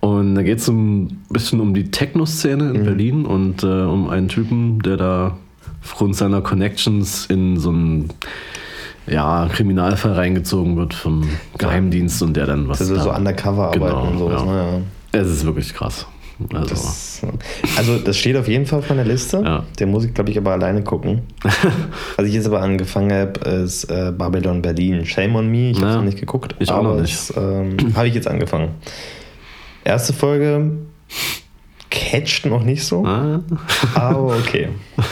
[0.00, 4.26] Und da geht es ein bisschen um die Techno-Szene in Berlin und äh, um einen
[4.28, 5.36] Typen, der da
[5.84, 8.08] aufgrund seiner Connections in so einen
[9.06, 13.66] ja, Kriminalfall reingezogen wird vom Geheimdienst und der dann was Das ist da, so undercover
[13.68, 14.42] arbeiten Genau, und sowas.
[14.42, 14.46] ja.
[14.46, 14.80] Naja.
[15.12, 16.06] Es ist wirklich krass.
[16.52, 17.22] Also, Das,
[17.76, 19.42] also das steht auf jeden Fall auf meiner Liste.
[19.44, 19.64] Ja.
[19.78, 21.22] Der muss ich, glaube ich, aber alleine gucken.
[22.16, 25.04] Was ich jetzt aber angefangen habe, ist äh, Babylon Berlin.
[25.06, 26.54] Shame on me, ich habe es Ja, noch nicht geguckt.
[26.58, 27.32] ich auch aber noch nicht.
[27.36, 28.70] Ähm, habe ich jetzt angefangen.
[29.84, 30.70] Erste Folge
[31.90, 33.40] catcht noch nicht so, ah,
[33.94, 34.68] aber okay.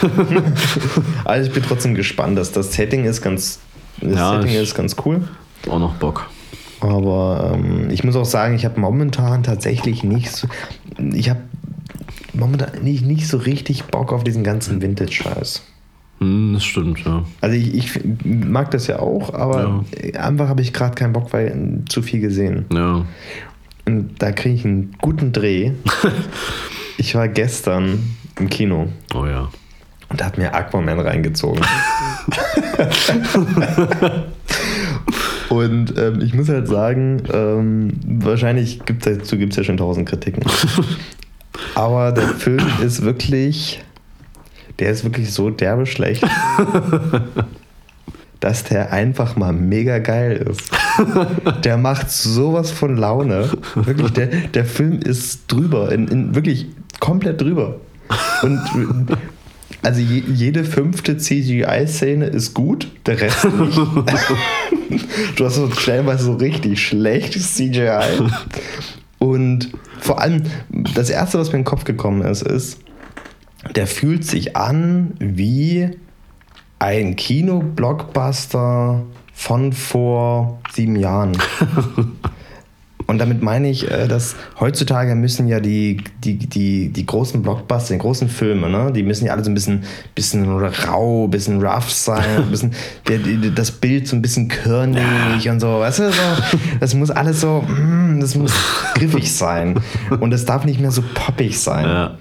[1.25, 3.59] also ich bin trotzdem gespannt, dass das Setting ist ganz,
[4.01, 5.27] das Ja, Setting ist ganz cool.
[5.69, 6.27] auch noch Bock.
[6.81, 10.47] Aber ähm, ich muss auch sagen, ich habe momentan tatsächlich nicht so.
[11.13, 11.41] Ich habe
[12.33, 15.63] momentan nicht, nicht so richtig Bock auf diesen ganzen Vintage-Scheiß.
[16.19, 17.23] Hm, das stimmt, ja.
[17.41, 19.83] Also ich, ich mag das ja auch, aber
[20.17, 22.65] einfach habe ich gerade keinen Bock, weil zu viel gesehen.
[22.73, 23.05] Ja.
[23.85, 25.71] Und da kriege ich einen guten Dreh.
[26.97, 29.49] ich war gestern im Kino Oh ja.
[30.09, 31.61] und da hat mir Aquaman reingezogen.
[35.51, 40.07] und ähm, ich muss halt sagen, ähm, wahrscheinlich gibt es dazu gibt's ja schon tausend
[40.07, 40.43] Kritiken.
[41.75, 43.83] Aber der Film ist wirklich,
[44.79, 46.25] der ist wirklich so derbe schlecht,
[48.39, 50.71] dass der einfach mal mega geil ist.
[51.65, 53.49] Der macht sowas von Laune.
[53.75, 56.67] Wirklich, der, der Film ist drüber, in, in, wirklich
[57.01, 57.75] komplett drüber.
[58.41, 58.61] Und
[59.81, 63.77] also je, jede fünfte CGI-Szene ist gut, der Rest nicht.
[65.35, 68.29] du hast so stellenweise so richtig schlechtes CGI.
[69.19, 70.43] Und vor allem,
[70.95, 72.79] das Erste, was mir in den Kopf gekommen ist, ist,
[73.75, 75.89] der fühlt sich an wie
[76.79, 81.37] ein Kino-Blockbuster von vor sieben Jahren.
[83.11, 87.93] Und damit meine ich, äh, dass heutzutage müssen ja die, die, die, die großen Blockbuster,
[87.93, 89.83] die großen Filme, ne, die müssen ja alle so ein bisschen,
[90.15, 92.73] bisschen rau, bisschen rough sein, ein bisschen,
[93.09, 93.19] der,
[93.53, 96.21] das Bild so ein bisschen körnig und so, weißt du, so,
[96.79, 98.53] das muss alles so, mm, das muss
[98.93, 99.81] griffig sein.
[100.21, 101.83] Und es darf nicht mehr so poppig sein.
[101.83, 102.17] Ja.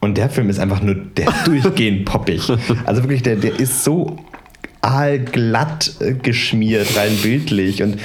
[0.00, 2.42] Und der Film ist einfach nur der durchgehend poppig.
[2.86, 4.16] Also wirklich, der, der ist so
[4.80, 7.84] aalglatt äh, geschmiert, rein bildlich.
[7.84, 8.00] Und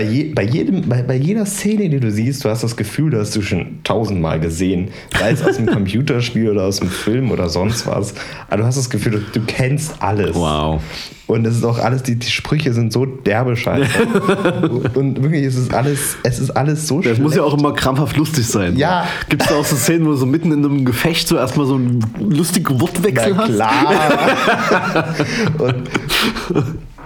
[0.00, 3.10] bei, je, bei, jedem, bei, bei jeder Szene, die du siehst, du hast das Gefühl,
[3.10, 4.88] das hast du schon tausendmal gesehen.
[5.18, 8.14] Sei es aus dem Computerspiel oder aus dem Film oder sonst was.
[8.48, 10.34] Aber du hast das Gefühl, du, kennst alles.
[10.34, 10.80] Wow.
[11.26, 13.90] Und es ist auch alles, die, die Sprüche sind so derbe scheiße.
[14.94, 18.16] Und wirklich, es ist alles, es ist alles so Das muss ja auch immer krampfhaft
[18.16, 18.76] lustig sein.
[18.76, 19.06] Ja.
[19.28, 21.66] Gibt es da auch so Szenen, wo du so mitten in einem Gefecht so erstmal
[21.66, 23.54] so einen lustigen Wortwechsel Na hast?
[23.54, 25.14] klar.
[25.58, 25.84] und,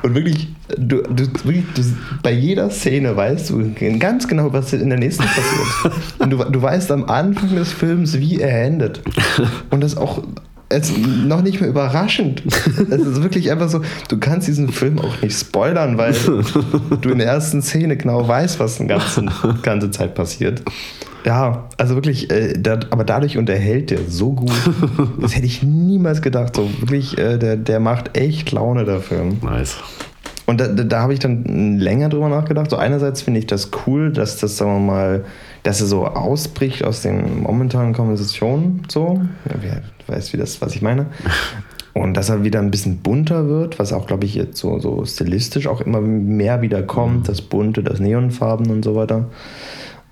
[0.04, 1.82] und wirklich, du, du, wirklich du,
[2.22, 5.94] bei jeder Szene weißt du ganz genau, was in der nächsten passiert.
[6.18, 9.00] Und du, du weißt am Anfang des Films, wie er endet.
[9.70, 10.22] Und das auch
[10.68, 12.42] es noch nicht mehr überraschend.
[12.90, 16.14] Es ist wirklich einfach so, du kannst diesen Film auch nicht spoilern, weil
[17.00, 19.24] du in der ersten Szene genau weißt, was die ganze,
[19.62, 20.62] ganze Zeit passiert.
[21.24, 24.52] Ja, also wirklich, äh, da, aber dadurch unterhält der so gut.
[25.20, 26.56] Das hätte ich niemals gedacht.
[26.56, 29.38] So wirklich, äh, der, der macht echt Laune, der Film.
[29.42, 29.76] Nice.
[30.46, 32.70] Und da, da, da habe ich dann länger drüber nachgedacht.
[32.70, 35.24] So einerseits finde ich das cool, dass das, sagen wir mal,
[35.62, 38.82] dass er so ausbricht aus den momentanen Konversationen.
[38.88, 39.82] So, ja, wer
[40.14, 41.06] weiß, wie das, was ich meine.
[41.94, 45.04] Und dass er wieder ein bisschen bunter wird, was auch, glaube ich, jetzt so, so
[45.04, 47.28] stilistisch auch immer mehr wieder kommt.
[47.28, 49.26] Das Bunte, das Neonfarben und so weiter.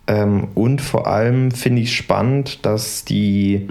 [0.07, 3.69] Ähm, und vor allem finde ich spannend, dass die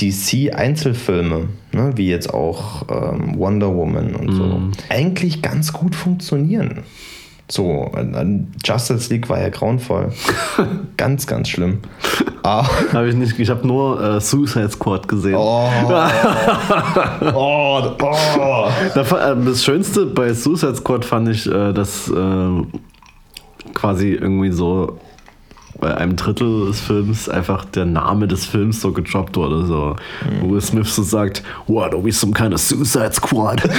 [0.00, 4.72] DC-Einzelfilme, ne, wie jetzt auch ähm, Wonder Woman und so, Mhm.
[4.88, 6.84] eigentlich ganz gut funktionieren.
[7.50, 7.90] So,
[8.62, 10.12] Justice League war ja grauenvoll.
[10.98, 11.78] ganz, ganz schlimm.
[12.42, 15.34] Ah, Habe ich nicht, ich habe nur äh, Suicide Squad gesehen.
[15.36, 15.68] oh,
[17.34, 18.68] oh, oh.
[18.94, 22.50] Äh, Das Schönste bei Suicide Squad fand ich, äh, dass äh,
[23.74, 24.98] quasi irgendwie so
[25.80, 29.66] bei einem Drittel des Films einfach der Name des Films so gedroppt wurde.
[29.66, 29.96] So,
[30.40, 33.62] wo Will Smith so sagt, What, are we some kind of Suicide Squad?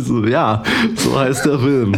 [0.00, 0.62] So, ja,
[0.96, 1.92] so heißt der Film.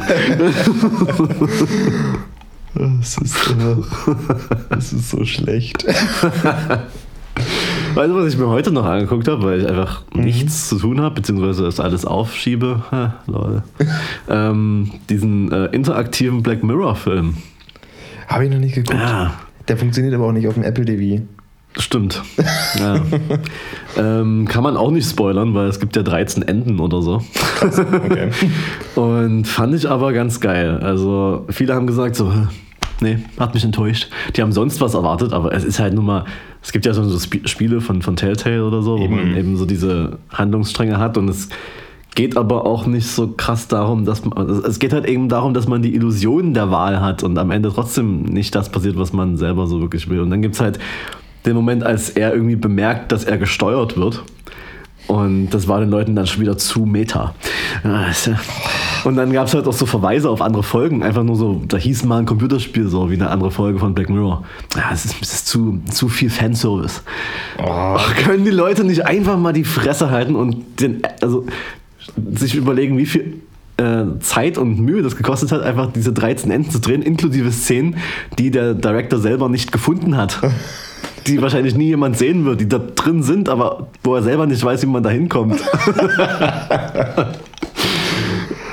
[2.75, 3.77] Das ist, äh,
[4.71, 5.85] das ist so schlecht.
[7.95, 11.01] Weißt du, was ich mir heute noch angeguckt habe, weil ich einfach nichts zu tun
[11.01, 12.83] habe, beziehungsweise das alles aufschiebe?
[12.91, 13.63] Ha, lol.
[14.29, 17.37] ähm, diesen äh, interaktiven Black Mirror-Film.
[18.31, 18.99] Habe ich noch nicht geguckt.
[18.99, 19.35] Ja,
[19.69, 21.23] Der funktioniert aber auch nicht auf dem Apple TV.
[21.79, 22.23] stimmt.
[22.79, 23.01] Ja.
[23.99, 27.23] ähm, kann man auch nicht spoilern, weil es gibt ja 13 Enden oder so.
[27.61, 28.31] Okay.
[29.01, 30.79] Und fand ich aber ganz geil.
[30.79, 32.47] Also viele haben gesagt so, "Hä,
[33.01, 34.09] nee, hat mich enttäuscht.
[34.37, 36.25] Die haben sonst was erwartet, aber es ist halt nun mal,
[36.63, 39.15] es gibt ja so Sp Spiele von, von Telltale oder so, wo Eben.
[39.17, 41.49] man eben so diese Handlungsstränge hat und es
[42.15, 45.55] geht aber auch nicht so krass darum, dass man, also es geht halt eben darum,
[45.55, 49.13] dass man die Illusion der Wahl hat und am Ende trotzdem nicht das passiert, was
[49.13, 50.21] man selber so wirklich will.
[50.21, 50.79] Und dann gibt es halt
[51.47, 54.23] den Moment, als er irgendwie bemerkt, dass er gesteuert wird.
[55.07, 57.35] Und das war den Leuten dann schon wieder zu meta.
[59.05, 61.03] Und dann gab es halt auch so Verweise auf andere Folgen.
[61.03, 64.11] Einfach nur so, da hieß mal ein Computerspiel so wie eine andere Folge von Black
[64.11, 64.45] Mirror.
[64.77, 67.03] Ja, es ist, es ist zu, zu viel Fanservice.
[67.59, 71.47] Oh, können die Leute nicht einfach mal die Fresse halten und den, also,
[72.35, 73.41] sich überlegen, wie viel
[73.77, 77.97] äh, Zeit und Mühe das gekostet hat, einfach diese 13 Enden zu drehen, inklusive Szenen,
[78.39, 80.41] die der Director selber nicht gefunden hat.
[81.27, 84.65] Die wahrscheinlich nie jemand sehen wird, die da drin sind, aber wo er selber nicht
[84.65, 85.61] weiß, wie man da hinkommt.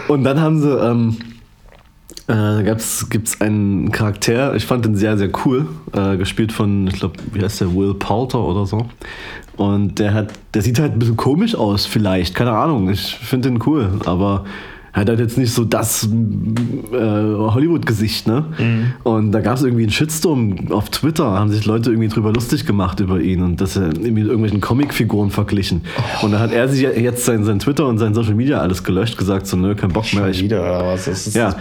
[0.07, 1.17] und dann haben sie, ähm,
[2.27, 6.95] äh, gab's, gibt's einen Charakter, ich fand den sehr, sehr cool, äh, gespielt von, ich
[6.95, 8.85] glaube, wie heißt der, Will Poulter oder so.
[9.55, 13.49] Und der hat, der sieht halt ein bisschen komisch aus, vielleicht, keine Ahnung, ich finde
[13.49, 14.45] den cool, aber
[14.93, 18.45] er hat halt jetzt nicht so das äh, Hollywood-Gesicht, ne?
[19.03, 22.65] Und da gab es irgendwie einen Shitstorm auf Twitter, haben sich Leute irgendwie drüber lustig
[22.65, 25.81] gemacht über ihn und dass er irgendwie mit irgendwelchen Comicfiguren verglichen.
[26.23, 29.17] Und da hat er sich jetzt sein, sein Twitter und sein Social Media alles gelöscht,
[29.17, 31.05] gesagt so, nö, kein Bock mehr, ich wieder oder was?
[31.05, 31.55] Das ist, ja.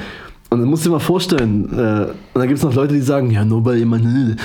[0.51, 3.01] Und dann musst du dir mal vorstellen, äh, und dann gibt es noch Leute, die
[3.01, 4.37] sagen, ja, Nobel Emanuel.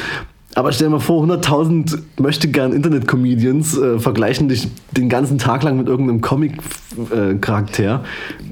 [0.54, 5.64] Aber stell dir mal vor, 100.000 möchte gern Internet-Comedians äh, vergleichen dich den ganzen Tag
[5.64, 8.04] lang mit irgendeinem Comic-Charakter.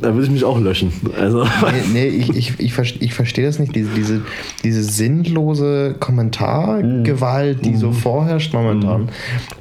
[0.01, 0.93] da würde ich mich auch löschen.
[1.19, 3.75] Also, Nee, nee ich, ich, ich, verste- ich verstehe das nicht.
[3.75, 4.21] Diese, diese,
[4.63, 9.09] diese sinnlose Kommentargewalt, die so vorherrscht momentan.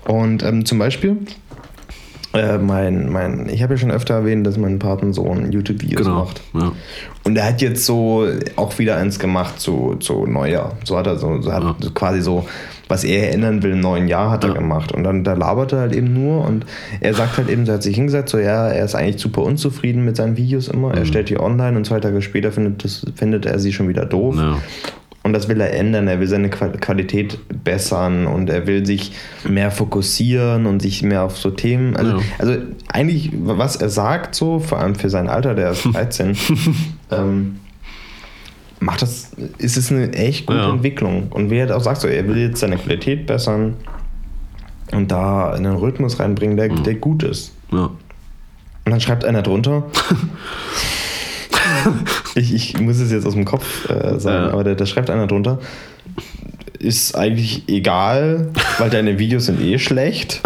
[0.06, 1.16] Und ähm, zum Beispiel,
[2.34, 6.24] äh, mein, mein, ich habe ja schon öfter erwähnt, dass mein Patensohn YouTube-Videos genau.
[6.24, 6.40] macht.
[6.54, 6.72] Ja.
[7.24, 10.76] Und er hat jetzt so auch wieder eins gemacht zu, zu Neujahr.
[10.84, 11.76] So hat er so, so hat Ja.
[11.80, 12.46] so quasi so,
[12.88, 14.56] was er erinnern will, im neuen Jahr hat er Ja.
[14.56, 14.92] gemacht.
[14.92, 16.66] Und dann da labert er halt eben nur und
[17.00, 20.04] er sagt halt eben, er hat sich hingesetzt, so ja, er ist eigentlich super unzufrieden
[20.04, 20.88] mit seinen Videos immer.
[20.88, 20.94] Mhm.
[20.98, 24.04] Er stellt die online und zwei Tage später findet, das, findet er sie schon wieder
[24.06, 24.36] doof.
[25.28, 26.08] Und das will er ändern.
[26.08, 29.12] Er will seine Qua- Qualität bessern und er will sich
[29.46, 31.96] mehr fokussieren und sich mehr auf so Themen.
[31.96, 32.22] Also, Ja.
[32.38, 32.54] also
[32.88, 36.36] eigentlich, was er sagt, so, vor allem für sein Alter, der ist 13,
[37.10, 37.56] ähm,
[38.80, 40.70] macht das, ist es eine echt gute Ja.
[40.70, 41.28] Entwicklung.
[41.30, 43.74] Und wie er auch sagt, so, er will jetzt seine Qualität bessern
[44.92, 46.82] und da einen Rhythmus reinbringen, der, Mhm.
[46.84, 47.52] der gut ist.
[47.70, 47.90] Ja.
[48.84, 49.84] Und dann schreibt einer drunter.
[52.34, 54.52] ich, ich muss es jetzt aus dem Kopf äh, sagen, Ja.
[54.52, 55.58] aber da, da schreibt einer drunter.
[56.78, 60.40] Ist eigentlich egal, weil deine Videos sind eh schlecht.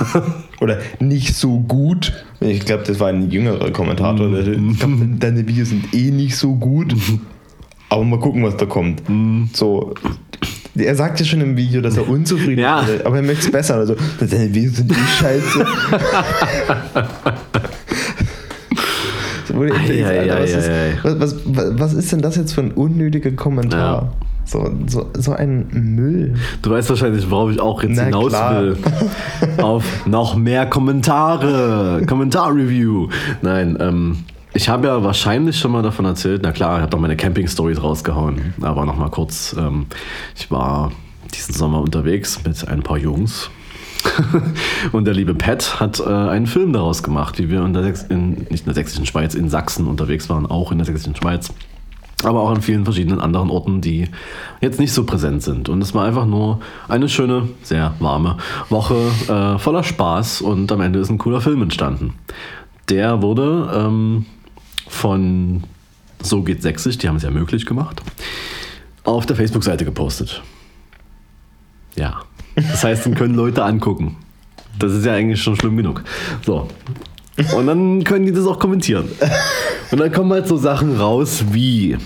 [0.60, 2.12] Oder nicht so gut.
[2.40, 4.32] Ich glaube, das war ein jüngerer Kommentator.
[4.38, 6.94] Ich glaube, deine Videos sind eh nicht so gut.
[7.90, 9.02] Aber mal gucken, was da kommt.
[9.52, 9.94] So,
[10.76, 12.80] Er sagt ja schon im Video, dass er unzufrieden Ja.
[12.80, 13.76] ist, aber er möchte es besser.
[13.76, 15.66] Also, seine Videos sind die Scheiße.
[19.54, 20.70] Wo du denkst, Alter, was, ist,
[21.02, 24.02] was, was, was ist denn das jetzt für ein unnötiger Kommentar?
[24.02, 24.26] Ja.
[24.46, 26.34] So, so, so ein Müll.
[26.62, 28.62] Du weißt wahrscheinlich, worauf ich auch jetzt Na hinaus klar.
[28.62, 28.76] will.
[29.62, 32.02] Auf noch mehr Kommentare.
[32.06, 33.08] Kommentar-Review.
[33.42, 34.18] Nein, ähm,
[34.54, 36.42] ich habe ja wahrscheinlich schon mal davon erzählt.
[36.44, 38.54] Na klar, ich habe doch meine Camping-Stories rausgehauen.
[38.60, 39.54] Aber noch mal kurz.
[39.58, 39.86] Ähm,
[40.36, 40.92] ich war
[41.34, 43.50] diesen Sommer unterwegs mit ein paar Jungs.
[44.92, 48.46] Und der liebe Pat hat äh, einen Film daraus gemacht, wie wir in der, in,
[48.50, 51.52] nicht in der sächsischen Schweiz, in Sachsen unterwegs waren, auch in der sächsischen Schweiz
[52.24, 54.08] aber auch an vielen verschiedenen anderen Orten, die
[54.60, 55.68] jetzt nicht so präsent sind.
[55.68, 58.38] Und es war einfach nur eine schöne, sehr warme
[58.70, 58.94] Woche
[59.28, 62.14] äh, voller Spaß und am Ende ist ein cooler Film entstanden.
[62.88, 64.26] Der wurde ähm,
[64.88, 65.64] von
[66.22, 68.02] So geht Sächsisch, die haben es ja möglich gemacht,
[69.04, 70.42] auf der Facebook-Seite gepostet.
[71.96, 72.22] Ja,
[72.56, 74.16] das heißt, den können Leute angucken.
[74.78, 76.02] Das ist ja eigentlich schon schlimm genug.
[76.44, 76.68] So.
[77.56, 79.08] Und dann können die das auch kommentieren.
[79.90, 81.96] Und dann kommen halt so Sachen raus wie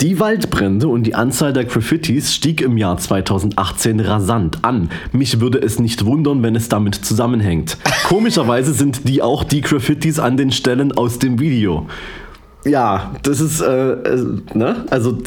[0.00, 4.90] die Waldbrände und die Anzahl der Graffitis stieg im Jahr 2018 rasant an.
[5.12, 7.78] Mich würde es nicht wundern, wenn es damit zusammenhängt.
[8.06, 11.86] Komischerweise sind die auch die Graffitis an den Stellen aus dem Video.
[12.64, 14.84] Ja, das ist, äh, äh, ne?
[14.90, 15.18] Also,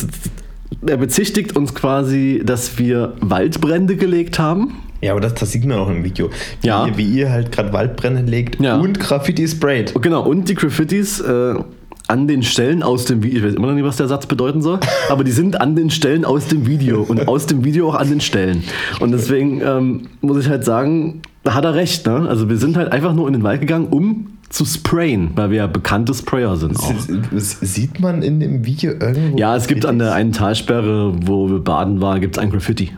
[0.86, 4.73] er bezichtigt uns quasi, dass wir Waldbrände gelegt haben.
[5.01, 6.30] Ja, aber das, das sieht man auch im Video.
[6.62, 6.88] Wie, Ja.
[6.88, 8.77] ihr, wie ihr halt gerade Waldbrände legt Ja.
[8.77, 9.93] und Graffiti sprayt.
[10.01, 11.53] Genau, und die Graffitis äh,
[12.08, 14.62] an den Stellen aus dem Video, ich weiß immer noch nicht, was der Satz bedeuten
[14.62, 17.95] soll, aber die sind an den Stellen aus dem Video und aus dem Video auch
[17.95, 18.63] an den Stellen.
[18.99, 22.06] Und deswegen ähm, muss ich halt sagen, da hat er recht.
[22.08, 22.25] Ne?
[22.27, 25.57] Also wir sind halt einfach nur in den Wald gegangen, um zu sprayen, weil wir
[25.57, 26.93] ja bekannte Sprayer sind auch.
[27.36, 29.38] Sieht man in dem Video irgendwo?
[29.38, 32.91] Ja, es gibt an der einen Talsperre, wo wir baden waren, gibt es ein Graffiti.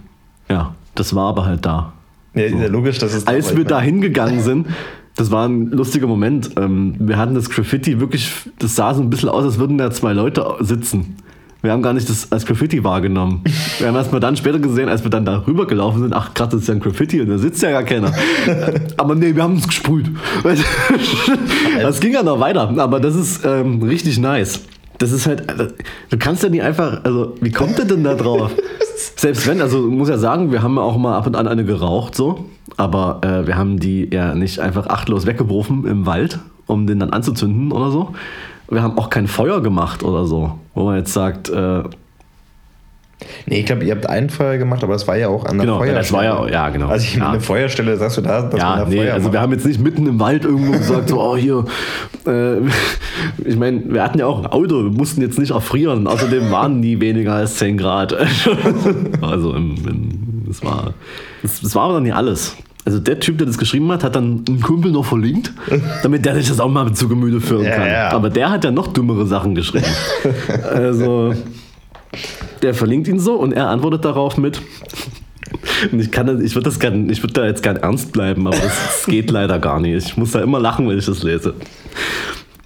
[0.49, 1.93] Ja, das war aber halt da.
[2.35, 4.67] Ja, ist ja logisch, dass es Als wir da hingegangen sind,
[5.15, 6.51] das war ein lustiger Moment.
[6.57, 9.91] Ähm, wir hatten das Graffiti wirklich, das sah so ein bisschen aus, als würden da
[9.91, 11.17] zwei Leute sitzen.
[11.61, 13.41] Wir haben gar nicht das als Graffiti wahrgenommen.
[13.79, 16.49] Wir haben erst mal dann später gesehen, als wir dann da rübergelaufen sind, ach krass,
[16.49, 18.13] das ist ja ein Graffiti und da sitzt ja gar keiner.
[18.97, 20.09] Aber nee, wir haben es gesprüht.
[21.81, 24.61] Das ging ja noch weiter, aber das ist ähm, richtig nice.
[24.99, 25.67] Das ist halt, äh,
[26.09, 28.51] du kannst ja nicht einfach, also wie kommt der denn da drauf?
[29.15, 32.15] Selbst wenn, also muss ja sagen, wir haben auch mal ab und an eine geraucht,
[32.15, 32.45] so,
[32.77, 37.11] aber äh, wir haben die ja nicht einfach achtlos weggeworfen im Wald, um den dann
[37.11, 38.13] anzuzünden oder so.
[38.69, 41.83] Wir haben auch kein Feuer gemacht oder so, wo man jetzt sagt, äh,
[43.47, 45.65] Nee, ich glaube, ihr habt ein Feuer gemacht, aber das war ja auch an der
[45.65, 45.99] Genau, Feuerstelle.
[45.99, 46.87] das war ja- ja, genau.
[46.87, 47.31] Also ich meine, Ja.
[47.33, 49.33] eine Feuerstelle, sagst du da, dass ja, man da nee, Feuer also macht?
[49.33, 51.65] wir haben jetzt nicht mitten im Wald irgendwo gesagt, so, oh hier,
[52.25, 52.59] äh,
[53.45, 56.79] ich meine, wir hatten ja auch ein Auto, wir mussten jetzt nicht erfrieren, außerdem waren
[56.79, 58.13] nie weniger als 10 Grad.
[59.21, 60.93] also, im, im, das war,
[61.41, 62.55] das, das war aber dann nicht alles.
[62.89, 65.53] Also der Typ, der das geschrieben hat, hat dann einen Kumpel noch verlinkt,
[66.01, 67.87] damit der sich das auch mal zu Gemüte führen kann.
[67.87, 68.09] ja.
[68.09, 69.85] Aber der hat ja noch dümmere Sachen geschrieben.
[70.63, 71.35] also,
[72.63, 74.59] der verlinkt ihn so und er antwortet darauf mit,
[75.91, 78.57] und ich kann ich würde das gern, ich würde da jetzt gern ernst bleiben, aber
[78.57, 80.07] das, das geht leider gar nicht.
[80.07, 81.53] Ich muss da immer lachen, wenn ich das lese.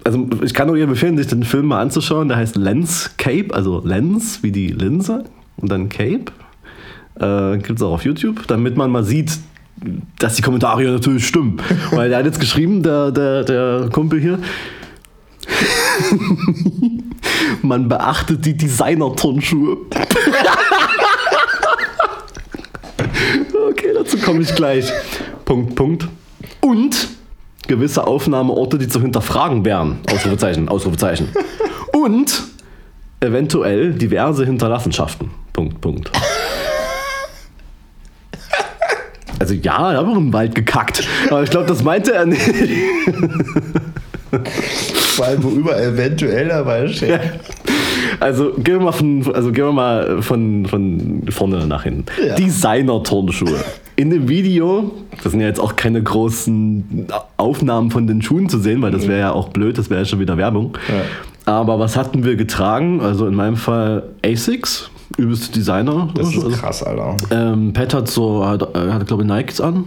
[0.04, 2.28] Also ich kann nur jedem empfehlen, sich den Film mal anzuschauen.
[2.28, 5.24] Der heißt Lens Cape, also Lens wie die Linse
[5.58, 6.32] und dann Cape.
[7.20, 9.38] Äh, Gibt es auch auf YouTube, damit man mal sieht,
[10.18, 11.60] dass die Kommentare natürlich stimmen.
[11.90, 14.38] Weil der hat jetzt geschrieben, der, der, der Kumpel hier,
[17.62, 19.76] man beachtet die Designer-Turnschuhe.
[23.70, 24.92] Okay, dazu komme ich gleich.
[25.44, 26.08] Punkt, Punkt.
[26.60, 27.08] Und
[27.66, 29.98] gewisse Aufnahmeorte, die zu hinterfragen wären.
[30.10, 31.28] Ausrufezeichen, Ausrufezeichen.
[31.92, 32.42] Und
[33.20, 35.30] eventuell diverse Hinterlassenschaften.
[35.52, 36.10] Punkt, Punkt.
[39.44, 41.06] Also ja, ich habe auch im Wald gekackt.
[41.28, 42.40] Aber ich glaube, das meinte er nicht.
[44.94, 47.20] Vor allem, wo überall eventuell dabei steht.
[48.20, 52.06] Also gehen wir mal von, also gehen wir mal von, von vorne nach hinten.
[52.26, 52.36] Ja.
[52.36, 53.62] Designer-Turnschuhe.
[53.96, 58.58] In dem Video, das sind ja jetzt auch keine großen Aufnahmen von den Schuhen zu
[58.58, 60.78] sehen, weil das wäre ja auch blöd, das wäre ja schon wieder Werbung.
[61.44, 63.02] Aber was hatten wir getragen?
[63.02, 66.08] Also in meinem Fall Asics, übelste Designer.
[66.14, 67.16] Das Also, ist krass, Alter.
[67.30, 69.84] ähm, Pat hat so, hat, äh, hat glaube ich Nikes an.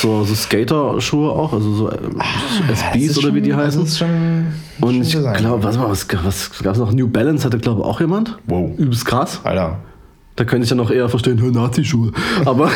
[0.00, 1.96] So, so Skater-Schuhe auch, also so äh,
[2.72, 3.80] SBs oder wie die heißen.
[3.80, 4.46] Das ist schon.
[4.80, 6.92] Und schon ich glaube, was, war- was, was gab es noch?
[6.92, 8.36] New Balance hatte, glaube ich, auch jemand.
[8.46, 8.70] Wow.
[8.78, 9.40] Übelst krass.
[9.44, 9.78] Alter.
[10.36, 12.10] Da könnte ich ja noch eher verstehen, Nazi-Schuhe.
[12.44, 12.68] Aber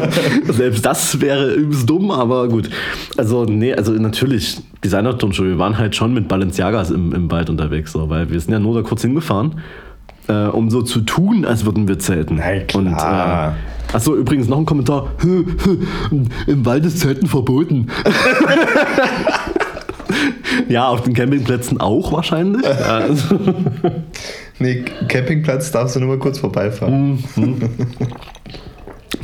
[0.48, 2.68] selbst das wäre übelst dumm, aber gut.
[3.16, 7.92] Also, nee, also natürlich, Designer-Turnschuhe, wir waren halt schon mit Balenciagas im, im Wald unterwegs,
[7.92, 9.54] so, weil wir sind ja nur da kurz hingefahren.
[10.28, 12.40] Äh, um so zu tun, als würden wir zelten.
[12.66, 12.74] Klar.
[12.74, 12.86] Und,
[13.92, 15.08] äh, achso, übrigens noch ein Kommentar.
[16.46, 17.86] Im Wald ist Zelten verboten.
[20.68, 22.66] ja, auf den Campingplätzen auch wahrscheinlich.
[22.66, 23.34] Also,
[24.58, 27.22] Nee, Campingplatz darfst du nur mal kurz vorbeifahren.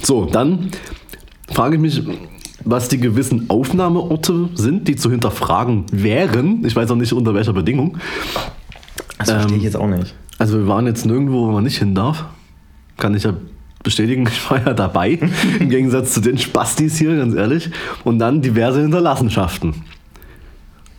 [0.03, 0.68] so, dann
[1.50, 2.03] frage ich mich,
[2.64, 6.62] was die gewissen Aufnahmeorte sind, die zu hinterfragen wären.
[6.66, 7.96] Ich weiß auch nicht unter welcher Bedingung.
[9.18, 10.14] Das verstehe ich Ähm, jetzt auch nicht.
[10.43, 12.24] Also wir waren jetzt nirgendwo, wo man nicht hin darf.
[12.97, 13.32] Kann ich ja
[13.84, 15.20] bestätigen, ich war ja dabei.
[15.61, 17.70] Im Gegensatz zu den Spastis hier, ganz ehrlich.
[18.03, 19.84] Und dann diverse Hinterlassenschaften.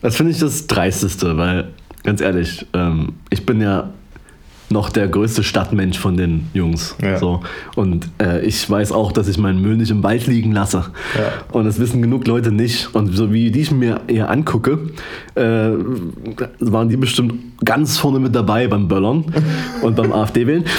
[0.00, 1.72] Das finde ich das Dreisteste, weil,
[2.04, 3.90] ganz ehrlich, ähm, ich bin ja
[4.70, 6.96] noch der größte Stadtmensch von den Jungs.
[7.02, 7.18] Ja.
[7.18, 7.40] So.
[7.76, 10.86] Und äh, ich weiß auch, dass ich meinen Müll nicht im Wald liegen lasse.
[11.14, 11.32] Ja.
[11.52, 12.94] Und das wissen genug Leute nicht.
[12.94, 14.78] Und so wie die ich mir eher angucke,
[15.34, 15.70] äh,
[16.60, 17.34] waren die bestimmt
[17.64, 19.24] ganz vorne mit dabei beim Böllern
[19.82, 20.64] und beim AfD-Wählen.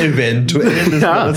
[0.00, 1.32] Eventuell, Ja.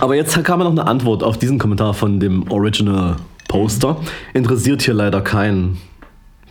[0.00, 3.98] Aber jetzt kam noch eine Antwort auf diesen Kommentar von dem Original Poster.
[4.34, 5.78] Interessiert hier leider keinen.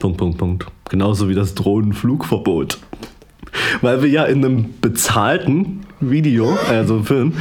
[0.02, 0.66] Punkt, Punkt, Punkt.
[0.89, 2.80] Genauso wie das Drohnenflugverbot.
[3.82, 7.34] Weil wir ja in einem bezahlten Video, also Film,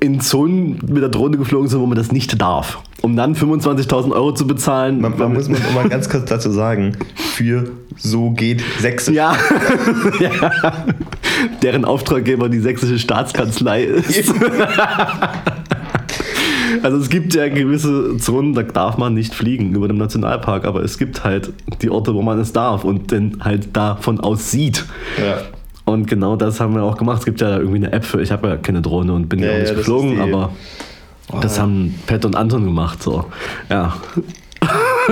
[0.00, 2.78] in Zonen mit der Drohne geflogen sind, wo man das nicht darf.
[3.02, 5.00] Um dann 25.000 Euro zu bezahlen.
[5.00, 9.14] Man, man muss man mal ganz kurz dazu sagen, für so geht Sächsisch.
[9.14, 9.36] ja.
[10.20, 10.86] ja.
[11.62, 14.32] Deren Auftraggeber die sächsische Staatskanzlei ist.
[16.84, 20.82] Also es gibt ja gewisse Zonen, da darf man nicht fliegen über dem Nationalpark, aber
[20.82, 24.84] es gibt halt die Orte, wo man es darf und dann halt davon aus sieht.
[25.18, 25.38] Ja.
[25.86, 27.20] Und genau das haben wir auch gemacht.
[27.20, 29.52] Es gibt ja irgendwie eine App für, ich habe ja keine Drohne und bin ja,
[29.52, 30.50] auch nicht ja, das geflogen, aber
[31.40, 33.02] das haben Pat und Anton gemacht.
[33.02, 33.24] So.
[33.70, 33.96] Ja.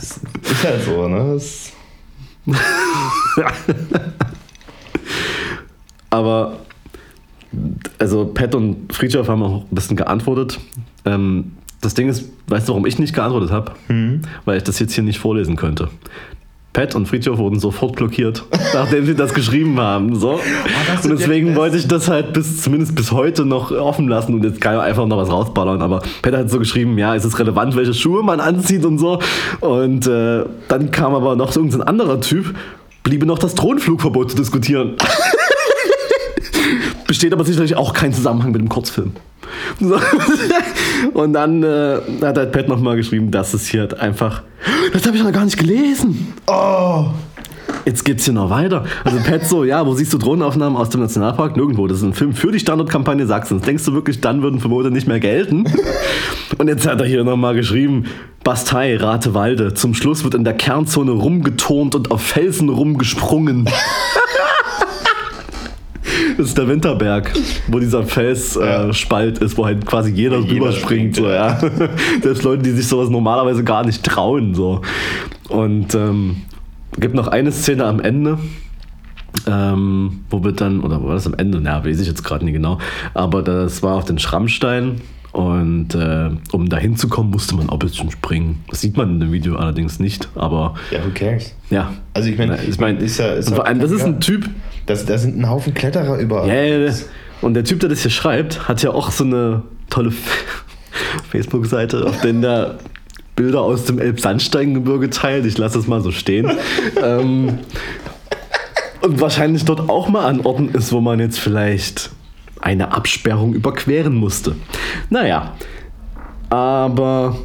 [0.00, 1.34] Ist halt so, ne?
[1.34, 1.72] Das,
[6.08, 6.60] Aber
[7.98, 10.58] also Pat und Friedhoff haben auch ein bisschen geantwortet.
[11.04, 13.72] Ähm, das Ding ist, weißt du, warum ich nicht geantwortet habe?
[13.88, 14.22] Hm.
[14.44, 15.88] Weil ich das jetzt hier nicht vorlesen könnte.
[16.76, 18.44] Pat und Friedhoff wurden sofort blockiert,
[18.74, 20.14] nachdem sie das geschrieben haben.
[20.14, 20.38] So.
[20.86, 24.44] Das und deswegen wollte ich das halt bis zumindest bis heute noch offen lassen und
[24.44, 25.80] jetzt kann ich einfach noch was rausballern.
[25.80, 29.20] Aber Pat hat so geschrieben, ja, ist es relevant, welche Schuhe man anzieht und so.
[29.60, 32.54] Und äh, dann kam aber noch so irgendein anderer Typ,
[33.04, 34.96] bliebe noch das Drohnenflugverbot zu diskutieren.
[37.06, 39.12] Besteht aber sicherlich auch kein Zusammenhang mit dem Kurzfilm.
[39.80, 39.98] So.
[41.14, 44.42] Und dann äh, hat halt Pat nochmal geschrieben, dass es hier halt einfach.
[44.92, 46.34] Das habe ich noch gar nicht gelesen.
[46.46, 47.06] oh!
[47.86, 48.84] Jetzt geht's hier noch weiter.
[49.04, 51.56] Also Pat so, ja, wo siehst du Drohnenaufnahmen aus dem Nationalpark?
[51.56, 51.86] Nirgendwo.
[51.86, 53.62] Das ist ein Film für die Standortkampagne Sachsens.
[53.62, 55.64] Denkst du wirklich, dann würden Verbote nicht mehr gelten?
[56.58, 58.06] Und jetzt hat er hier nochmal geschrieben,
[58.42, 59.74] Bastei, Ratewalde.
[59.74, 63.68] Zum Schluss wird in der Kernzone rumgeturnt und auf Felsen rumgesprungen.
[66.36, 67.32] Das ist der Winterberg,
[67.68, 71.14] wo dieser Felsspalt äh, ist, wo halt quasi jeder jeder rüberspringt.
[71.14, 71.58] springt, So, ja.
[72.22, 74.54] Selbst Leute, die sich sowas normalerweise gar nicht trauen.
[74.54, 74.82] So.
[75.48, 76.36] Und ähm,
[76.98, 78.38] gibt noch eine Szene am Ende,
[79.46, 81.60] ähm, wo wir dann, oder war das am Ende?
[81.60, 82.78] Na, weiß ich jetzt gerade nicht genau.
[83.14, 85.00] Aber das war auf den Schrammstein.
[85.32, 88.64] Und äh, um da hinzukommen, musste man auch ein bisschen springen.
[88.70, 91.54] Das sieht man in dem Video allerdings nicht, aber Ja, who cares?
[91.68, 91.92] ja.
[92.14, 94.18] Also ich meine, ich mein, ist ja, ist und ja- vor allem, das ist ein
[94.18, 94.48] Typ,
[94.86, 96.48] Das, da sind ein Haufen Kletterer überall.
[96.48, 96.92] ja.
[97.42, 100.12] Und der Typ, der das hier schreibt, hat ja auch so eine tolle
[101.30, 102.78] Facebook-Seite, auf der er
[103.34, 105.44] Bilder aus dem Elbsandsteingebirge teilt.
[105.44, 106.50] Ich lasse es mal so stehen.
[107.02, 107.58] ähm,
[109.02, 112.10] und wahrscheinlich dort auch mal an Orten ist, wo man jetzt vielleicht
[112.60, 114.56] eine Absperrung überqueren musste.
[115.10, 115.54] Naja,
[116.48, 117.36] aber.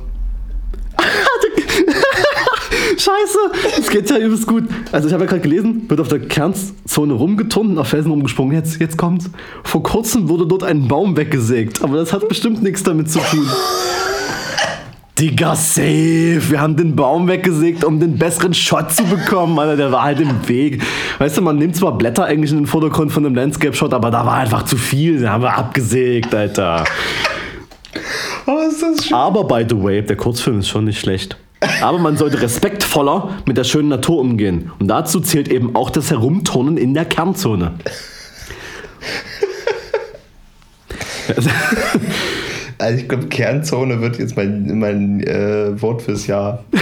[3.02, 4.66] Scheiße, es geht ja übelst gut.
[4.92, 8.54] Also ich habe ja gerade gelesen, wird auf der Kernzone rumgeturnt und auf Felsen rumgesprungen.
[8.56, 9.32] Jetzt, jetzt kommt's.
[9.64, 13.48] Vor kurzem wurde dort ein Baum weggesägt, aber das hat bestimmt nichts damit zu tun.
[15.18, 16.42] Digga, safe.
[16.50, 19.58] Wir haben den Baum weggesägt, um den besseren Shot zu bekommen.
[19.58, 20.84] Alter, der war halt im Weg.
[21.18, 24.28] Weißt du, man nimmt zwar Blätter eigentlich in den Vordergrund von einem Landscape-Shot, aber da
[24.28, 25.18] war einfach zu viel.
[25.18, 26.84] Den haben wir abgesägt, Alter.
[28.46, 29.18] Oh, ist das schön.
[29.18, 31.38] Aber by the way, der Kurzfilm ist schon nicht schlecht.
[31.82, 34.72] Aber man sollte respektvoller mit der schönen Natur umgehen.
[34.80, 37.74] Und dazu zählt eben auch das Herumturnen in der Kernzone.
[42.78, 46.66] Also ich glaube, Kernzone wird jetzt mein, mein äh, Wort fürs Jahr.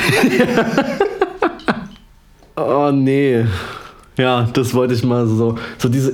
[2.59, 3.45] Oh nee.
[4.17, 5.57] Ja, das wollte ich mal so.
[5.77, 6.13] So diese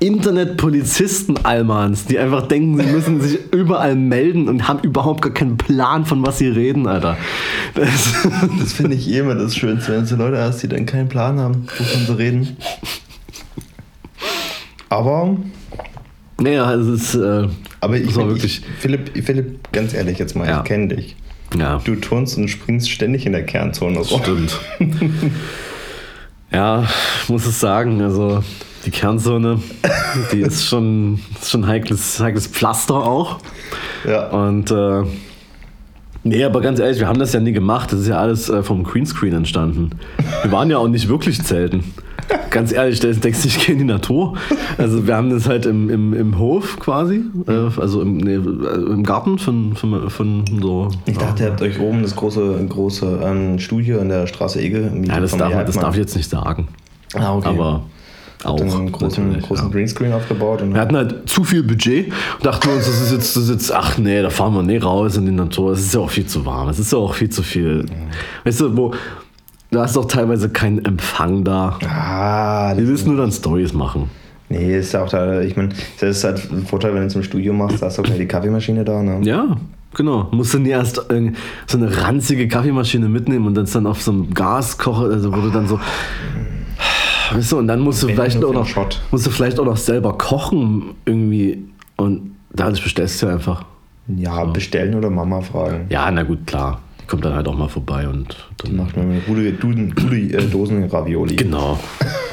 [0.00, 6.04] Internetpolizisten-Almans, die einfach denken, sie müssen sich überall melden und haben überhaupt gar keinen Plan,
[6.04, 7.16] von was sie reden, Alter.
[7.74, 8.12] Das,
[8.60, 11.08] Das finde ich eh immer das Schönste, wenn du so Leute hast, die dann keinen
[11.08, 12.56] Plan haben, wovon sie reden.
[14.88, 15.36] Aber,
[16.40, 17.48] naja, es ist, äh,
[17.80, 20.58] aber ich, mein, wirklich- ich Philipp, Philipp, ganz ehrlich jetzt mal, Ja.
[20.58, 21.16] ich kenne dich.
[21.58, 24.20] ja, Du turnst und springst ständig in der Kernzone rum.
[24.22, 24.58] stimmt.
[26.52, 26.84] ja,
[27.22, 28.42] ich muss es sagen, also
[28.86, 29.60] die Kernzone,
[30.32, 33.38] die ist schon, ist schon heikles, heikles Pflaster auch.
[34.06, 34.28] Ja.
[34.28, 35.02] Und äh,
[36.22, 37.92] nee, aber ganz ehrlich, wir haben das ja nie gemacht.
[37.92, 39.90] Das ist ja alles äh, vom Greenscreen entstanden.
[40.42, 41.82] Wir waren ja auch nicht wirklich zelten.
[42.50, 44.34] Ganz ehrlich, da denkst du, ich gehe in die Natur.
[44.78, 48.86] Also wir haben das halt im, im, im Hof quasi, äh, also im, nee, also
[48.86, 50.88] im Garten von, von, von so.
[51.06, 54.78] Ich dachte, ihr habt euch oben das große, große ähm, Studio in der Straße Ege
[54.78, 56.68] im ja, das darf, das darf ich jetzt nicht sagen.
[57.14, 57.48] Ah, okay.
[57.48, 57.82] Aber
[58.44, 58.56] auch.
[58.58, 59.72] Dann einen großen, großen ja.
[59.72, 60.62] Greenscreen aufgebaut.
[60.64, 62.06] Wir hatten halt zu viel Budget
[62.38, 64.84] und dachten uns, das ist jetzt, das ist jetzt, ach nee, da fahren wir nicht
[64.84, 65.72] raus in die Natur.
[65.72, 66.68] Es ist ja auch viel zu warm.
[66.68, 67.86] Es ist ja auch viel zu viel.
[68.44, 68.94] Weißt du, wo,
[69.70, 71.78] du hast doch teilweise keinen Empfang da.
[71.88, 74.10] ah, Wir das, willst nur dann Stories machen.
[74.48, 75.70] nee, ist ja auch da, ich meine,
[76.00, 78.06] das ist halt ein Vorteil, wenn du es im Studio machst, da hast du auch
[78.06, 79.02] gleich die Kaffeemaschine da.
[79.02, 79.20] Ne?
[79.22, 79.56] Ja,
[79.94, 80.28] genau.
[80.30, 84.32] Musst du nie erst so eine ranzige Kaffeemaschine mitnehmen und das dann auf so einem
[84.34, 85.80] Gaskocher, also wo du dann so.
[87.36, 89.02] Weißt du, und dann musst du vielleicht auch noch, Shot.
[89.10, 91.64] musst du vielleicht auch noch selber kochen irgendwie
[91.96, 93.64] und dadurch bestellst du einfach.
[94.08, 95.86] Ja, bestellen oder Mama fragen.
[95.90, 96.80] Ja, na gut, klar.
[97.00, 100.16] Die kommt dann halt auch mal vorbei und dann Macht man eine gute, gute, gute
[100.16, 101.36] äh, Dosen Ravioli.
[101.36, 101.78] Genau.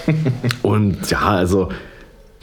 [0.61, 1.69] Und ja, also